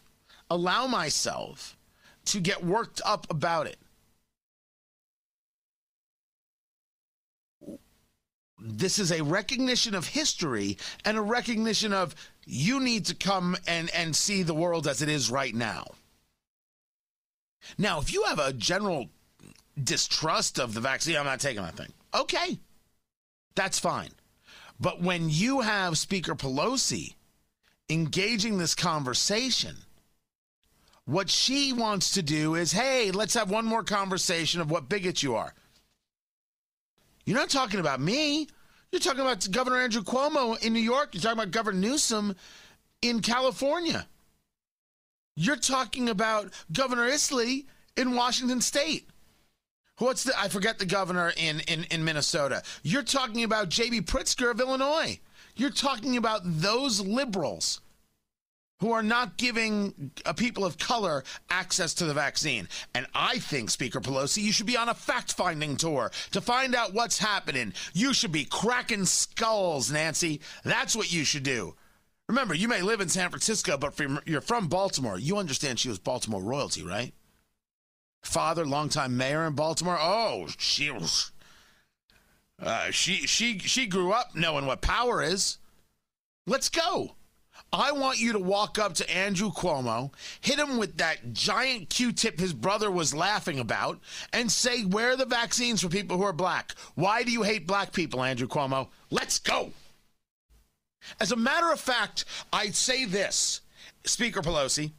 allow 0.49 0.87
myself 0.87 1.77
to 2.25 2.39
get 2.39 2.63
worked 2.63 3.01
up 3.05 3.25
about 3.29 3.67
it. 3.67 3.77
This 8.77 8.99
is 8.99 9.11
a 9.11 9.23
recognition 9.23 9.95
of 9.95 10.07
history 10.07 10.77
and 11.03 11.17
a 11.17 11.21
recognition 11.21 11.93
of 11.93 12.15
you 12.45 12.79
need 12.79 13.05
to 13.05 13.15
come 13.15 13.57
and, 13.67 13.89
and 13.93 14.15
see 14.15 14.43
the 14.43 14.53
world 14.53 14.87
as 14.87 15.01
it 15.01 15.09
is 15.09 15.31
right 15.31 15.53
now. 15.53 15.85
Now, 17.77 17.99
if 17.99 18.13
you 18.13 18.23
have 18.23 18.39
a 18.39 18.53
general 18.53 19.09
distrust 19.81 20.59
of 20.59 20.73
the 20.73 20.79
vaccine, 20.79 21.17
I'm 21.17 21.25
not 21.25 21.39
taking 21.39 21.63
that 21.63 21.75
thing. 21.75 21.91
Okay, 22.13 22.59
that's 23.55 23.79
fine. 23.79 24.11
But 24.79 25.01
when 25.01 25.29
you 25.29 25.61
have 25.61 25.97
Speaker 25.97 26.35
Pelosi 26.35 27.15
engaging 27.89 28.57
this 28.57 28.75
conversation, 28.75 29.75
what 31.05 31.29
she 31.29 31.73
wants 31.73 32.11
to 32.11 32.21
do 32.21 32.55
is 32.55 32.71
hey, 32.71 33.11
let's 33.11 33.33
have 33.33 33.49
one 33.49 33.65
more 33.65 33.83
conversation 33.83 34.61
of 34.61 34.69
what 34.69 34.87
bigots 34.87 35.23
you 35.23 35.35
are. 35.35 35.53
You're 37.25 37.37
not 37.37 37.49
talking 37.49 37.79
about 37.79 37.99
me. 37.99 38.47
You're 38.91 39.01
talking 39.01 39.21
about 39.21 39.49
Governor 39.51 39.77
Andrew 39.77 40.01
Cuomo 40.01 40.61
in 40.63 40.73
New 40.73 40.79
York. 40.79 41.09
You're 41.13 41.21
talking 41.21 41.39
about 41.39 41.51
Governor 41.51 41.77
Newsom 41.77 42.35
in 43.01 43.21
California. 43.21 44.07
You're 45.35 45.55
talking 45.57 46.09
about 46.09 46.53
Governor 46.71 47.09
Inslee 47.09 47.65
in 47.95 48.15
Washington 48.15 48.61
State. 48.61 49.09
What's 49.99 50.23
the 50.23 50.39
I 50.39 50.47
forget 50.47 50.77
the 50.79 50.85
governor 50.85 51.33
in, 51.35 51.59
in, 51.61 51.85
in 51.85 52.03
Minnesota. 52.03 52.61
You're 52.83 53.03
talking 53.03 53.43
about 53.43 53.69
JB 53.69 54.05
Pritzker 54.05 54.51
of 54.51 54.59
Illinois. 54.59 55.19
You're 55.55 55.71
talking 55.71 56.17
about 56.17 56.41
those 56.43 57.01
liberals 57.01 57.81
who 58.79 58.91
are 58.91 59.03
not 59.03 59.37
giving 59.37 60.11
uh, 60.25 60.33
people 60.33 60.63
of 60.63 60.77
color 60.77 61.23
access 61.49 61.93
to 61.95 62.05
the 62.05 62.13
vaccine. 62.13 62.67
And 62.93 63.07
I 63.13 63.39
think, 63.39 63.69
Speaker 63.69 63.99
Pelosi, 63.99 64.43
you 64.43 64.51
should 64.51 64.67
be 64.67 64.77
on 64.77 64.89
a 64.89 64.93
fact 64.93 65.33
finding 65.33 65.77
tour 65.77 66.11
to 66.31 66.41
find 66.41 66.75
out 66.75 66.93
what's 66.93 67.17
happening. 67.17 67.73
You 67.93 68.13
should 68.13 68.31
be 68.31 68.45
cracking 68.45 69.05
skulls, 69.05 69.91
Nancy. 69.91 70.41
That's 70.63 70.95
what 70.95 71.11
you 71.11 71.23
should 71.23 71.43
do. 71.43 71.75
Remember, 72.29 72.53
you 72.53 72.67
may 72.67 72.81
live 72.81 73.01
in 73.01 73.09
San 73.09 73.29
Francisco, 73.29 73.77
but 73.77 73.99
you're 74.25 74.41
from 74.41 74.67
Baltimore. 74.67 75.17
You 75.17 75.37
understand 75.37 75.79
she 75.79 75.89
was 75.89 75.99
Baltimore 75.99 76.43
royalty, 76.43 76.83
right? 76.83 77.13
Father, 78.21 78.65
longtime 78.65 79.15
mayor 79.15 79.45
in 79.45 79.53
Baltimore. 79.53 79.97
Oh, 79.99 80.47
she 80.57 80.91
was. 80.91 81.31
Uh, 82.61 82.91
she 82.91 83.27
she 83.27 83.59
she 83.59 83.85
grew 83.85 84.11
up 84.11 84.35
knowing 84.35 84.65
what 84.65 84.81
power 84.81 85.21
is. 85.21 85.59
Let's 86.45 86.69
go. 86.69 87.15
I 87.73 87.91
want 87.91 88.19
you 88.19 88.33
to 88.33 88.39
walk 88.39 88.79
up 88.79 88.93
to 88.95 89.09
Andrew 89.09 89.51
Cuomo, 89.51 90.11
hit 90.39 90.57
him 90.57 90.77
with 90.77 90.97
that 90.97 91.33
giant 91.33 91.89
Q 91.89 92.13
tip 92.13 92.39
his 92.39 92.53
brother 92.53 92.89
was 92.89 93.13
laughing 93.13 93.59
about, 93.59 93.99
and 94.31 94.51
say, 94.51 94.83
Where 94.83 95.11
are 95.11 95.17
the 95.17 95.25
vaccines 95.25 95.81
for 95.81 95.89
people 95.89 96.17
who 96.17 96.23
are 96.23 96.33
black? 96.33 96.75
Why 96.95 97.23
do 97.23 97.31
you 97.31 97.43
hate 97.43 97.67
black 97.67 97.91
people, 97.91 98.23
Andrew 98.23 98.47
Cuomo? 98.47 98.87
Let's 99.09 99.39
go. 99.39 99.71
As 101.19 101.31
a 101.31 101.35
matter 101.35 101.71
of 101.71 101.79
fact, 101.79 102.25
I'd 102.53 102.75
say 102.75 103.05
this, 103.05 103.61
Speaker 104.05 104.41
Pelosi, 104.41 104.91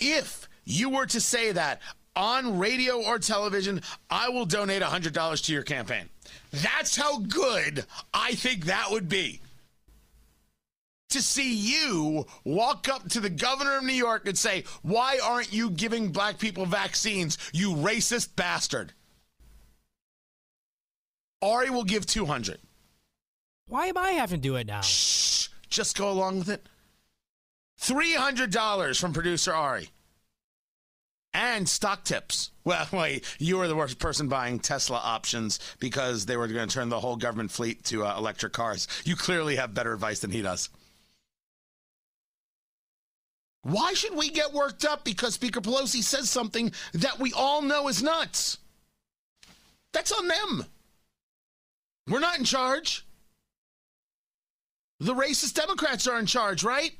if 0.00 0.48
you 0.64 0.90
were 0.90 1.06
to 1.06 1.20
say 1.20 1.52
that 1.52 1.80
on 2.14 2.58
radio 2.58 3.02
or 3.02 3.18
television, 3.18 3.80
I 4.10 4.28
will 4.28 4.44
donate 4.44 4.82
$100 4.82 5.44
to 5.44 5.52
your 5.52 5.62
campaign. 5.62 6.08
That's 6.50 6.96
how 6.96 7.20
good 7.20 7.86
I 8.12 8.34
think 8.34 8.66
that 8.66 8.90
would 8.90 9.08
be 9.08 9.40
to 11.10 11.22
see 11.22 11.54
you 11.54 12.26
walk 12.44 12.88
up 12.88 13.08
to 13.10 13.20
the 13.20 13.30
governor 13.30 13.78
of 13.78 13.84
New 13.84 13.92
York 13.92 14.26
and 14.26 14.36
say, 14.36 14.64
Why 14.82 15.18
aren't 15.22 15.52
you 15.52 15.70
giving 15.70 16.12
black 16.12 16.38
people 16.38 16.66
vaccines, 16.66 17.38
you 17.52 17.74
racist 17.74 18.36
bastard? 18.36 18.92
Ari 21.40 21.70
will 21.70 21.84
give 21.84 22.04
200. 22.04 22.58
Why 23.68 23.86
am 23.86 23.98
I 23.98 24.12
having 24.12 24.40
to 24.40 24.42
do 24.42 24.56
it 24.56 24.66
now? 24.66 24.80
Shh, 24.80 25.48
just 25.68 25.96
go 25.96 26.10
along 26.10 26.40
with 26.40 26.48
it. 26.48 26.66
$300 27.80 29.00
from 29.00 29.12
producer 29.12 29.52
Ari. 29.52 29.90
And 31.34 31.68
stock 31.68 32.04
tips. 32.04 32.50
Well, 32.64 32.88
wait, 32.92 33.24
you 33.38 33.58
were 33.58 33.68
the 33.68 33.76
worst 33.76 33.98
person 33.98 34.28
buying 34.28 34.58
Tesla 34.58 34.96
options 34.96 35.60
because 35.78 36.26
they 36.26 36.36
were 36.36 36.48
going 36.48 36.68
to 36.68 36.74
turn 36.74 36.88
the 36.88 37.00
whole 37.00 37.16
government 37.16 37.50
fleet 37.50 37.84
to 37.84 38.04
uh, 38.04 38.16
electric 38.16 38.52
cars. 38.52 38.88
You 39.04 39.14
clearly 39.14 39.56
have 39.56 39.74
better 39.74 39.92
advice 39.92 40.20
than 40.20 40.30
he 40.30 40.42
does. 40.42 40.70
Why 43.62 43.92
should 43.92 44.14
we 44.14 44.30
get 44.30 44.52
worked 44.52 44.84
up 44.84 45.04
because 45.04 45.34
Speaker 45.34 45.60
Pelosi 45.60 46.02
says 46.02 46.30
something 46.30 46.72
that 46.94 47.18
we 47.18 47.32
all 47.32 47.62
know 47.62 47.88
is 47.88 48.02
nuts? 48.02 48.58
That's 49.92 50.12
on 50.12 50.28
them. 50.28 50.64
We're 52.06 52.20
not 52.20 52.38
in 52.38 52.44
charge. 52.44 53.04
The 55.00 55.14
racist 55.14 55.54
Democrats 55.54 56.06
are 56.06 56.18
in 56.18 56.26
charge, 56.26 56.64
right? 56.64 56.92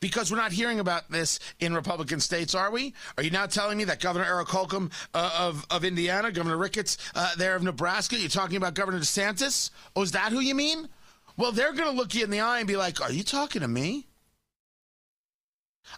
Because 0.00 0.30
we're 0.30 0.38
not 0.38 0.52
hearing 0.52 0.80
about 0.80 1.10
this 1.10 1.38
in 1.60 1.74
Republican 1.74 2.20
states, 2.20 2.54
are 2.54 2.70
we? 2.70 2.94
Are 3.16 3.22
you 3.22 3.30
now 3.30 3.46
telling 3.46 3.78
me 3.78 3.84
that 3.84 4.00
Governor 4.00 4.24
Eric 4.24 4.48
Holcomb 4.48 4.90
uh, 5.14 5.30
of, 5.38 5.66
of 5.70 5.84
Indiana, 5.84 6.32
Governor 6.32 6.56
Ricketts 6.56 6.96
uh, 7.14 7.34
there 7.36 7.54
of 7.54 7.62
Nebraska, 7.62 8.18
you're 8.18 8.28
talking 8.28 8.56
about 8.56 8.74
Governor 8.74 8.98
DeSantis? 8.98 9.70
Oh, 9.94 10.02
is 10.02 10.12
that 10.12 10.32
who 10.32 10.40
you 10.40 10.54
mean? 10.54 10.88
Well, 11.36 11.52
they're 11.52 11.72
going 11.72 11.90
to 11.90 11.96
look 11.96 12.14
you 12.14 12.24
in 12.24 12.30
the 12.30 12.40
eye 12.40 12.58
and 12.58 12.68
be 12.68 12.76
like, 12.76 13.00
Are 13.00 13.12
you 13.12 13.22
talking 13.22 13.60
to 13.62 13.68
me? 13.68 14.06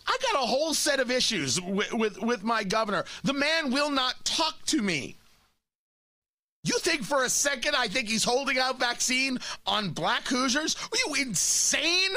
I 0.07 0.17
got 0.23 0.43
a 0.43 0.47
whole 0.47 0.75
set 0.75 1.01
of 1.01 1.11
issues 1.11 1.61
with, 1.61 1.93
with, 1.93 2.21
with 2.21 2.43
my 2.43 2.65
governor. 2.65 3.05
The 3.25 3.35
man 3.35 3.71
will 3.71 3.91
not 3.91 4.25
talk 4.25 4.65
to 4.67 4.81
me. 4.83 5.17
You 6.65 6.79
think 6.79 7.03
for 7.03 7.25
a 7.25 7.29
second 7.29 7.75
I 7.77 7.89
think 7.89 8.09
he's 8.09 8.25
holding 8.25 8.59
out 8.59 8.79
vaccine 8.79 9.39
on 9.67 9.91
black 9.91 10.27
Hoosiers? 10.29 10.77
Are 10.77 10.99
you 11.07 11.23
insane? 11.23 12.11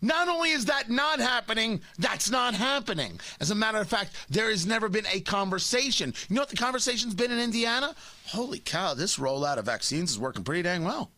Not 0.00 0.28
only 0.28 0.50
is 0.50 0.64
that 0.64 0.90
not 0.90 1.20
happening, 1.20 1.80
that's 1.98 2.28
not 2.28 2.54
happening. 2.54 3.20
As 3.40 3.52
a 3.52 3.54
matter 3.54 3.78
of 3.78 3.88
fact, 3.88 4.16
there 4.28 4.50
has 4.50 4.66
never 4.66 4.88
been 4.88 5.06
a 5.12 5.20
conversation. 5.20 6.12
You 6.28 6.34
know 6.34 6.42
what 6.42 6.48
the 6.48 6.56
conversation's 6.56 7.14
been 7.14 7.30
in 7.30 7.38
Indiana? 7.38 7.94
Holy 8.26 8.58
cow, 8.58 8.94
this 8.94 9.16
rollout 9.16 9.58
of 9.58 9.66
vaccines 9.66 10.10
is 10.10 10.18
working 10.18 10.42
pretty 10.42 10.62
dang 10.62 10.84
well. 10.84 11.12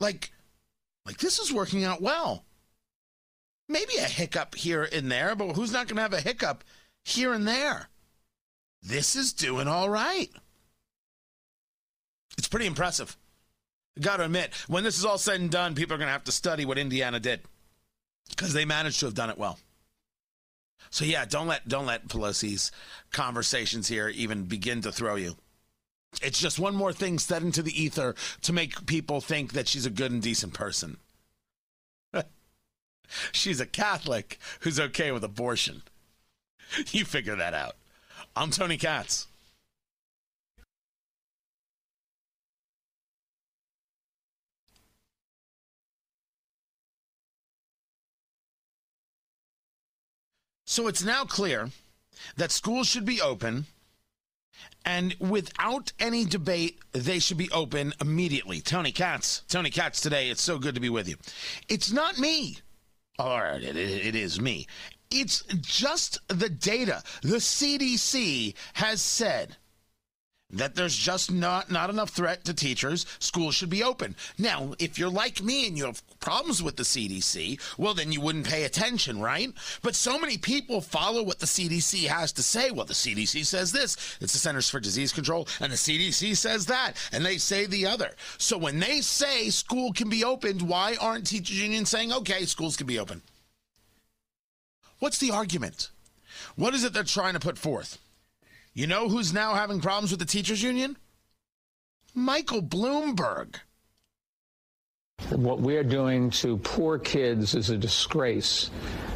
Like, 0.00 0.32
like 1.04 1.18
this 1.18 1.38
is 1.38 1.52
working 1.52 1.84
out 1.84 2.02
well. 2.02 2.44
Maybe 3.68 3.96
a 3.96 4.04
hiccup 4.04 4.54
here 4.54 4.88
and 4.90 5.10
there, 5.10 5.34
but 5.34 5.54
who's 5.54 5.72
not 5.72 5.88
going 5.88 5.96
to 5.96 6.02
have 6.02 6.12
a 6.12 6.20
hiccup 6.20 6.62
here 7.04 7.32
and 7.32 7.46
there? 7.46 7.88
This 8.82 9.16
is 9.16 9.32
doing 9.32 9.66
all 9.66 9.88
right. 9.88 10.30
It's 12.38 12.48
pretty 12.48 12.66
impressive. 12.66 13.16
Got 14.00 14.18
to 14.18 14.24
admit, 14.24 14.52
when 14.68 14.84
this 14.84 14.98
is 14.98 15.04
all 15.04 15.18
said 15.18 15.40
and 15.40 15.50
done, 15.50 15.74
people 15.74 15.94
are 15.94 15.98
going 15.98 16.08
to 16.08 16.12
have 16.12 16.24
to 16.24 16.32
study 16.32 16.64
what 16.64 16.78
Indiana 16.78 17.18
did 17.18 17.40
because 18.28 18.52
they 18.52 18.64
managed 18.64 19.00
to 19.00 19.06
have 19.06 19.14
done 19.14 19.30
it 19.30 19.38
well. 19.38 19.58
So 20.90 21.04
yeah, 21.04 21.24
don't 21.24 21.48
let 21.48 21.66
don't 21.66 21.86
let 21.86 22.08
Pelosi's 22.08 22.70
conversations 23.10 23.88
here 23.88 24.08
even 24.08 24.44
begin 24.44 24.82
to 24.82 24.92
throw 24.92 25.16
you. 25.16 25.36
It's 26.22 26.40
just 26.40 26.58
one 26.58 26.74
more 26.74 26.92
thing 26.92 27.18
set 27.18 27.42
into 27.42 27.62
the 27.62 27.82
ether 27.82 28.14
to 28.42 28.52
make 28.52 28.86
people 28.86 29.20
think 29.20 29.52
that 29.52 29.68
she's 29.68 29.86
a 29.86 29.90
good 29.90 30.12
and 30.12 30.22
decent 30.22 30.54
person. 30.54 30.98
She's 33.32 33.60
a 33.60 33.66
Catholic 33.66 34.38
who's 34.60 34.80
okay 34.80 35.12
with 35.12 35.24
abortion. 35.24 35.82
You 36.90 37.04
figure 37.04 37.36
that 37.36 37.54
out. 37.54 37.76
I'm 38.34 38.50
Tony 38.50 38.76
Katz. 38.76 39.26
So 50.68 50.88
it's 50.88 51.02
now 51.02 51.24
clear 51.24 51.70
that 52.36 52.50
schools 52.50 52.86
should 52.86 53.06
be 53.06 53.18
open, 53.22 53.64
and 54.84 55.16
without 55.18 55.92
any 55.98 56.24
debate, 56.26 56.78
they 56.92 57.18
should 57.18 57.38
be 57.38 57.50
open 57.50 57.94
immediately. 57.98 58.60
Tony 58.60 58.92
Katz, 58.92 59.42
Tony 59.48 59.70
Katz 59.70 60.02
today. 60.02 60.28
It's 60.28 60.42
so 60.42 60.58
good 60.58 60.74
to 60.74 60.80
be 60.80 60.90
with 60.90 61.08
you. 61.08 61.16
It's 61.68 61.90
not 61.90 62.18
me. 62.18 62.58
All 63.18 63.40
right, 63.40 63.62
it, 63.62 63.76
it 63.76 64.14
is 64.14 64.40
me. 64.40 64.66
It's 65.10 65.42
just 65.60 66.18
the 66.28 66.50
data. 66.50 67.02
The 67.22 67.36
CDC 67.36 68.54
has 68.74 69.00
said 69.00 69.56
that 70.50 70.76
there's 70.76 70.96
just 70.96 71.32
not 71.32 71.70
not 71.70 71.90
enough 71.90 72.10
threat 72.10 72.44
to 72.44 72.54
teachers 72.54 73.04
schools 73.18 73.54
should 73.54 73.70
be 73.70 73.82
open. 73.82 74.14
Now 74.38 74.74
if 74.78 74.98
you're 74.98 75.10
like 75.10 75.42
me 75.42 75.66
and 75.66 75.76
you 75.76 75.86
have 75.86 76.02
problems 76.20 76.62
with 76.62 76.76
the 76.76 76.84
cdc 76.84 77.60
well 77.76 77.94
then 77.94 78.12
you 78.12 78.20
wouldn't 78.20 78.48
pay 78.48 78.64
attention 78.64 79.20
right? 79.20 79.52
But 79.82 79.96
so 79.96 80.18
many 80.18 80.38
people 80.38 80.80
follow 80.80 81.22
what 81.22 81.40
the 81.40 81.46
cdc 81.46 82.06
has 82.06 82.32
to 82.32 82.42
say. 82.42 82.70
Well 82.70 82.86
the 82.86 82.94
cdc 82.94 83.44
says 83.44 83.72
this 83.72 83.96
it's 84.20 84.32
the 84.32 84.38
centers 84.38 84.70
for 84.70 84.78
disease 84.78 85.12
control 85.12 85.48
and 85.60 85.72
the 85.72 85.76
cdc 85.76 86.36
says 86.36 86.66
that 86.66 86.92
and 87.12 87.24
they 87.26 87.38
say 87.38 87.66
the 87.66 87.86
other. 87.86 88.12
So 88.38 88.56
when 88.56 88.78
they 88.78 89.00
say 89.00 89.50
school 89.50 89.92
can 89.92 90.08
be 90.08 90.22
opened 90.22 90.62
why 90.62 90.96
aren't 91.00 91.26
teachers 91.26 91.60
unions 91.60 91.90
saying 91.90 92.12
okay 92.12 92.44
schools 92.44 92.76
can 92.76 92.86
be 92.86 93.00
open 93.00 93.22
what's 95.00 95.18
the 95.18 95.32
argument? 95.32 95.90
What 96.54 96.74
is 96.74 96.84
it 96.84 96.92
they're 96.92 97.02
trying 97.02 97.34
to 97.34 97.40
put 97.40 97.58
forth 97.58 97.98
you 98.76 98.86
know 98.86 99.08
who's 99.08 99.32
now 99.32 99.54
having 99.54 99.80
problems 99.80 100.10
with 100.10 100.20
the 100.20 100.26
teachers 100.26 100.62
union? 100.62 100.98
Michael 102.14 102.60
Bloomberg. 102.60 103.56
What 105.30 105.60
we're 105.60 105.82
doing 105.82 106.30
to 106.42 106.56
poor 106.58 106.98
kids 106.98 107.54
is 107.56 107.70
a 107.70 107.76
disgrace. 107.76 108.70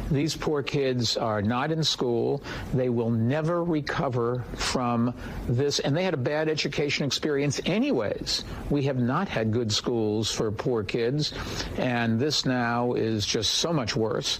These 0.09 0.35
poor 0.35 0.61
kids 0.61 1.15
are 1.15 1.41
not 1.41 1.71
in 1.71 1.85
school. 1.85 2.43
They 2.73 2.89
will 2.89 3.09
never 3.09 3.63
recover 3.63 4.43
from 4.55 5.13
this. 5.47 5.79
And 5.79 5.95
they 5.95 6.03
had 6.03 6.13
a 6.13 6.17
bad 6.17 6.49
education 6.49 7.05
experience, 7.05 7.61
anyways. 7.65 8.43
We 8.69 8.83
have 8.83 8.97
not 8.97 9.29
had 9.29 9.53
good 9.53 9.71
schools 9.71 10.29
for 10.29 10.51
poor 10.51 10.83
kids. 10.83 11.33
And 11.77 12.19
this 12.19 12.45
now 12.45 12.91
is 12.93 13.25
just 13.25 13.53
so 13.53 13.71
much 13.71 13.95
worse. 13.95 14.39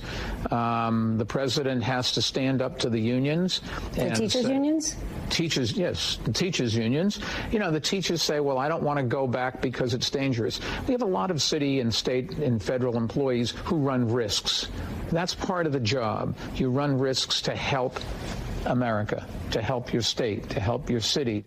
Um, 0.51 1.17
the 1.17 1.25
president 1.25 1.83
has 1.83 2.11
to 2.13 2.21
stand 2.21 2.61
up 2.61 2.77
to 2.79 2.89
the 2.89 2.99
unions. 2.99 3.61
The 3.93 4.09
teachers' 4.09 4.45
say, 4.45 4.53
unions? 4.53 4.97
Teachers, 5.29 5.71
yes, 5.71 6.19
the 6.25 6.33
teachers' 6.33 6.75
unions. 6.75 7.21
You 7.49 7.59
know, 7.59 7.71
the 7.71 7.79
teachers 7.79 8.21
say, 8.21 8.41
well, 8.41 8.57
I 8.57 8.67
don't 8.67 8.83
want 8.83 8.97
to 8.97 9.03
go 9.03 9.25
back 9.25 9.61
because 9.61 9.93
it's 9.93 10.09
dangerous. 10.09 10.59
We 10.85 10.91
have 10.91 11.01
a 11.01 11.05
lot 11.05 11.31
of 11.31 11.41
city 11.51 11.81
and 11.81 11.93
state 11.93 12.31
and 12.37 12.63
federal 12.63 12.95
employees 12.95 13.51
who 13.65 13.75
run 13.75 14.09
risks. 14.09 14.69
That's 15.11 15.35
part 15.35 15.65
of 15.65 15.73
the 15.73 15.81
job. 15.81 16.37
You 16.55 16.69
run 16.69 16.97
risks 16.97 17.41
to 17.41 17.53
help 17.53 17.99
America, 18.65 19.27
to 19.51 19.61
help 19.61 19.91
your 19.91 20.01
state, 20.01 20.49
to 20.51 20.61
help 20.61 20.89
your 20.89 21.01
city. 21.01 21.43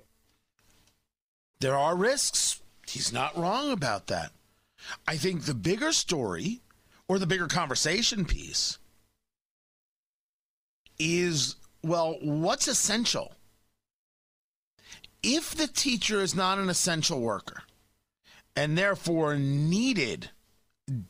There 1.61 1.75
are 1.75 1.97
risks. 1.97 2.61
He's 2.87 3.15
not 3.15 3.35
wrong 3.35 3.73
about 3.73 4.09
that. 4.09 4.33
I 5.09 5.17
think 5.17 5.45
the 5.45 5.55
bigger 5.55 5.93
story 5.93 6.61
or 7.09 7.19
the 7.19 7.27
bigger 7.27 7.47
conversation 7.47 8.27
piece 8.27 8.79
is 10.99 11.57
well, 11.83 12.19
what's 12.21 12.69
essential? 12.69 13.33
If 15.23 15.55
the 15.55 15.67
teacher 15.67 16.21
is 16.21 16.35
not 16.35 16.59
an 16.59 16.69
essential 16.69 17.23
worker 17.23 17.63
and 18.57 18.77
therefore 18.79 19.37
needed, 19.37 20.31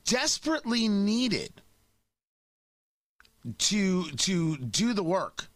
desperately 0.05 0.89
needed 0.89 1.63
to 3.59 4.11
to 4.13 4.57
do 4.57 4.93
the 4.95 5.03
work, 5.03 5.49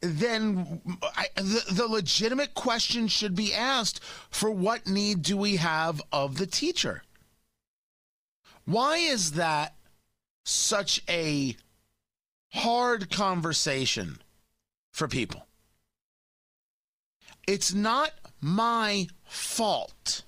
then 0.00 0.80
I, 1.02 1.26
the, 1.34 1.64
the 1.72 1.88
legitimate 1.88 2.54
question 2.54 3.08
should 3.08 3.34
be 3.34 3.52
asked 3.52 4.00
for 4.30 4.50
what 4.50 4.86
need 4.86 5.22
do 5.22 5.36
we 5.36 5.56
have 5.56 6.00
of 6.12 6.38
the 6.38 6.46
teacher? 6.46 7.02
Why 8.64 8.96
is 8.96 9.32
that 9.32 9.74
such 10.44 11.02
a 11.08 11.56
hard 12.52 13.10
conversation 13.10 14.18
for 14.92 15.08
people? 15.08 15.46
It's 17.46 17.72
not 17.72 18.12
my 18.40 19.06
fault 19.24 20.22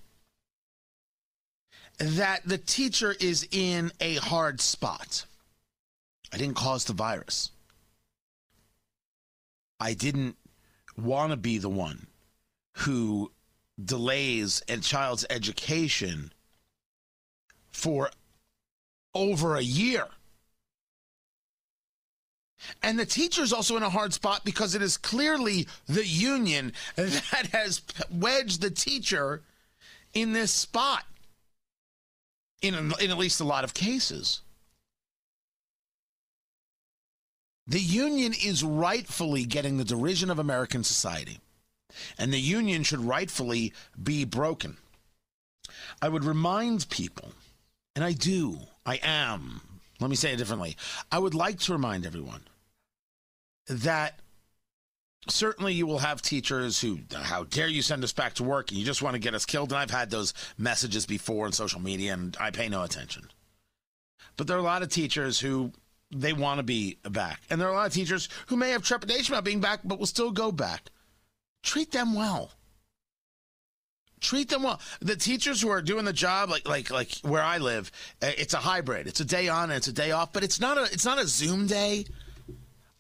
that 1.99 2.43
the 2.45 2.59
teacher 2.59 3.15
is 3.21 3.47
in 3.51 3.91
a 4.01 4.15
hard 4.17 4.61
spot. 4.61 5.25
I 6.33 6.37
didn't 6.37 6.57
cause 6.57 6.85
the 6.85 6.93
virus. 6.93 7.51
I 9.81 9.95
didn't 9.95 10.37
want 10.97 11.31
to 11.31 11.37
be 11.37 11.59
the 11.59 11.69
one 11.69 12.07
who 12.79 13.31
delays 13.83 14.63
a 14.69 14.79
child's 14.79 15.25
education 15.31 16.33
for 17.71 18.11
over 19.15 19.57
a 19.57 19.63
year. 19.63 20.07
And 22.83 22.99
the 22.99 23.07
teacher's 23.07 23.53
also 23.53 23.77
in 23.77 23.85
a 23.85 23.91
hard 23.91 24.13
spot 24.13 24.45
because 24.45 24.75
it 24.75 24.83
is 24.83 24.97
clearly 24.97 25.69
the 25.87 26.05
union 26.05 26.73
that 26.97 27.49
has 27.53 27.83
wedged 28.11 28.61
the 28.61 28.71
teacher 28.71 29.43
in 30.13 30.33
this 30.33 30.51
spot 30.53 31.05
in, 32.63 32.75
in 32.75 33.11
at 33.11 33.19
least 33.19 33.41
a 33.41 33.45
lot 33.45 33.65
of 33.65 33.75
cases. 33.75 34.43
The 37.67 37.81
union 37.81 38.33
is 38.33 38.65
rightfully 38.65 39.45
getting 39.45 39.77
the 39.77 39.85
derision 39.85 40.31
of 40.31 40.39
American 40.39 40.85
society, 40.85 41.39
and 42.19 42.33
the 42.33 42.41
union 42.41 42.83
should 42.83 43.01
rightfully 43.01 43.75
be 44.03 44.25
broken. 44.25 44.79
I 46.01 46.09
would 46.09 46.25
remind 46.25 46.89
people, 46.89 47.33
and 47.95 48.05
I 48.05 48.13
do, 48.13 48.61
I 48.87 48.99
am, 49.03 49.61
let 50.01 50.09
me 50.09 50.17
say 50.17 50.33
it 50.33 50.37
differently. 50.37 50.77
I 51.13 51.19
would 51.19 51.35
like 51.35 51.59
to 51.61 51.73
remind 51.73 52.07
everyone 52.07 52.43
that 53.67 54.19
certainly 55.29 55.73
you 55.75 55.87
will 55.87 55.99
have 55.99 56.23
teachers 56.23 56.81
who, 56.81 57.01
how 57.13 57.45
dare 57.45 57.69
you 57.69 57.83
send 57.83 58.05
us 58.05 58.13
back 58.13 58.35
to 58.35 58.45
work 58.45 58.71
and 58.71 58.79
you 58.79 58.85
just 58.85 59.03
want 59.03 59.15
to 59.15 59.21
get 59.21 59.35
us 59.35 59.47
killed. 59.47 59.73
And 59.73 59.79
I've 59.79 59.91
had 59.91 60.11
those 60.11 60.35
messages 60.57 61.07
before 61.07 61.47
on 61.47 61.53
social 61.53 61.81
media 61.81 62.15
and 62.15 62.37
I 62.41 62.51
pay 62.51 62.69
no 62.69 62.83
attention. 62.83 63.29
But 64.37 64.47
there 64.47 64.57
are 64.57 64.61
a 64.61 64.63
lot 64.63 64.83
of 64.83 64.89
teachers 64.89 65.41
who 65.41 65.73
they 66.11 66.33
want 66.33 66.59
to 66.59 66.63
be 66.63 66.99
back. 67.03 67.43
And 67.51 67.61
there 67.61 67.69
are 67.69 67.73
a 67.73 67.77
lot 67.77 67.87
of 67.87 67.93
teachers 67.93 68.29
who 68.47 68.57
may 68.57 68.71
have 68.71 68.83
trepidation 68.83 69.35
about 69.35 69.45
being 69.45 69.61
back, 69.61 69.81
but 69.85 69.99
will 69.99 70.07
still 70.07 70.31
go 70.31 70.53
back. 70.53 70.91
Treat 71.63 71.93
them 71.93 72.15
well. 72.15 72.53
Treat 74.21 74.49
them 74.49 74.63
well. 74.63 74.81
The 75.01 75.17
teachers 75.17 75.61
who 75.61 75.69
are 75.69 75.83
doing 75.83 76.05
the 76.05 76.13
job, 76.13 76.51
like 76.51 76.67
like 76.67 76.91
like 76.91 77.13
where 77.23 77.43
I 77.43 77.59
live, 77.59 77.93
uh, 78.21 78.31
it's 78.37 78.55
a 78.55 78.59
hybrid. 78.59 79.07
It's 79.07 79.21
a 79.21 79.25
day 79.25 79.49
on 79.49 79.71
and 79.71 79.77
it's 79.77 79.87
a 79.87 79.93
day 79.93 80.11
off, 80.11 80.33
but 80.33 80.43
it's 80.43 80.61
not 80.61 80.77
a 80.77 80.85
it's 80.85 81.05
not 81.05 81.21
a 81.21 81.27
Zoom 81.27 81.67
day. 81.67 82.05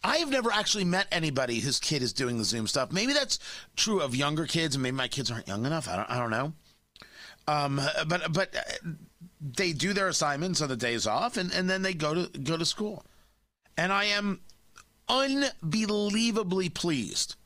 I 0.03 0.19
have 0.19 0.31
never 0.31 0.53
actually 0.53 0.85
met 0.85 1.09
anybody 1.11 1.61
whose 1.61 1.81
kid 1.81 2.03
is 2.03 2.13
doing 2.13 2.39
the 2.39 2.45
Zoom 2.45 2.67
stuff. 2.67 2.93
Maybe 2.93 3.13
that's 3.13 3.39
true 3.77 4.01
of 4.01 4.15
younger 4.15 4.47
kids, 4.47 4.77
and 4.77 4.83
maybe 4.83 4.97
my 4.97 5.09
kids 5.09 5.31
aren't 5.31 5.49
young 5.49 5.67
enough. 5.67 5.89
I 5.89 5.97
don't 5.97 6.11
I 6.11 6.19
don't 6.19 6.31
know. 6.31 6.53
Um, 7.49 7.81
but 8.07 8.33
but 8.33 8.55
uh, 8.55 8.91
they 9.41 9.73
do 9.73 9.93
their 9.93 10.09
assignments 10.09 10.61
on 10.61 10.69
the 10.69 10.77
days 10.77 11.07
off, 11.07 11.37
and, 11.37 11.53
and 11.53 11.69
then 11.69 11.83
they 11.83 11.95
go 11.95 12.15
to 12.15 12.39
go 12.39 12.57
to 12.57 12.65
school. 12.65 13.05
And 13.77 13.93
I 13.93 14.05
am 14.05 14.41
unbelievably 15.09 16.69
pleased 16.71 17.37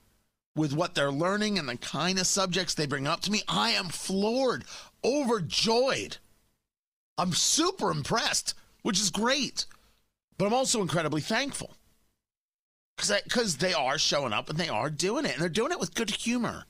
with 0.54 0.74
what 0.74 0.94
they're 0.94 1.12
learning 1.12 1.58
and 1.58 1.68
the 1.68 1.76
kind 1.76 2.18
of 2.18 2.26
subjects 2.26 2.74
they 2.74 2.86
bring 2.86 3.06
up 3.06 3.20
to 3.22 3.30
me. 3.30 3.42
I 3.48 3.70
am 3.70 3.88
floored, 3.88 4.64
overjoyed. 5.04 6.18
I'm 7.16 7.32
super 7.32 7.90
impressed, 7.90 8.54
which 8.82 9.00
is 9.00 9.10
great. 9.10 9.66
But 10.36 10.46
I'm 10.46 10.54
also 10.54 10.82
incredibly 10.82 11.20
thankful 11.20 11.76
because 12.96 13.56
they 13.56 13.72
are 13.72 13.98
showing 13.98 14.32
up 14.32 14.48
and 14.48 14.58
they 14.58 14.68
are 14.68 14.90
doing 14.90 15.24
it, 15.24 15.32
and 15.32 15.42
they're 15.42 15.48
doing 15.48 15.72
it 15.72 15.80
with 15.80 15.94
good 15.94 16.10
humor 16.10 16.66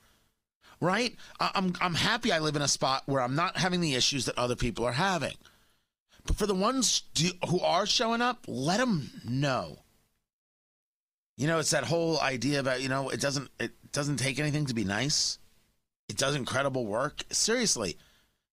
right? 0.83 1.15
I'm 1.41 1.75
I'm 1.81 1.95
happy 1.95 2.33
I 2.33 2.41
live 2.41 2.57
in 2.57 2.63
a 2.63 2.69
spot 2.69 3.05
where 3.07 3.23
I'm 3.23 3.37
not 3.37 3.57
having 3.57 3.81
the 3.81 3.95
issues 3.95 4.27
that 4.27 4.37
other 4.37 4.57
people 4.57 4.85
are 4.85 4.93
having. 4.93 5.37
But 6.27 6.37
for 6.37 6.47
the 6.47 6.55
ones 6.55 7.03
do, 7.15 7.31
who 7.49 7.61
are 7.61 7.87
showing 7.87 8.21
up, 8.21 8.45
let 8.47 8.79
them 8.79 9.11
know. 9.25 9.79
You 11.37 11.47
know, 11.47 11.59
it's 11.59 11.71
that 11.71 11.85
whole 11.85 12.21
idea 12.21 12.61
about 12.61 12.83
you 12.83 12.89
know 12.89 13.09
it 13.09 13.21
doesn't 13.21 13.49
it 13.59 13.71
doesn't 13.93 14.17
take 14.17 14.39
anything 14.39 14.67
to 14.67 14.75
be 14.75 14.85
nice. 14.85 15.39
It 16.09 16.19
does 16.19 16.35
incredible 16.35 16.85
work. 16.85 17.25
Seriously, 17.31 17.97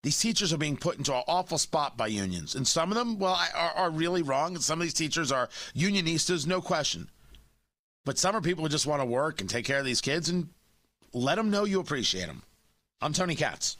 these 0.03 0.20
teachers 0.20 0.53
are 0.53 0.57
being 0.57 0.78
put 0.78 0.97
into 0.97 1.13
an 1.13 1.24
awful 1.28 1.57
spot 1.57 1.97
by 1.97 2.07
unions, 2.07 2.55
and 2.55 2.67
some 2.67 2.91
of 2.91 2.97
them, 2.97 3.17
well, 3.17 3.39
are, 3.55 3.72
are 3.72 3.89
really 3.89 4.22
wrong. 4.22 4.53
And 4.53 4.63
some 4.63 4.80
of 4.80 4.86
these 4.86 4.93
teachers 4.93 5.32
are 5.32 5.49
unionistas, 5.76 6.45
no 6.45 6.61
question. 6.61 7.09
But 8.05 8.17
some 8.17 8.35
are 8.35 8.41
people 8.41 8.63
who 8.63 8.69
just 8.69 8.87
want 8.87 9.01
to 9.01 9.05
work 9.05 9.41
and 9.41 9.49
take 9.49 9.65
care 9.65 9.79
of 9.79 9.85
these 9.85 10.01
kids, 10.01 10.29
and 10.29 10.49
let 11.13 11.35
them 11.35 11.49
know 11.49 11.65
you 11.65 11.79
appreciate 11.79 12.27
them. 12.27 12.43
I'm 13.01 13.13
Tony 13.13 13.35
Katz. 13.35 13.77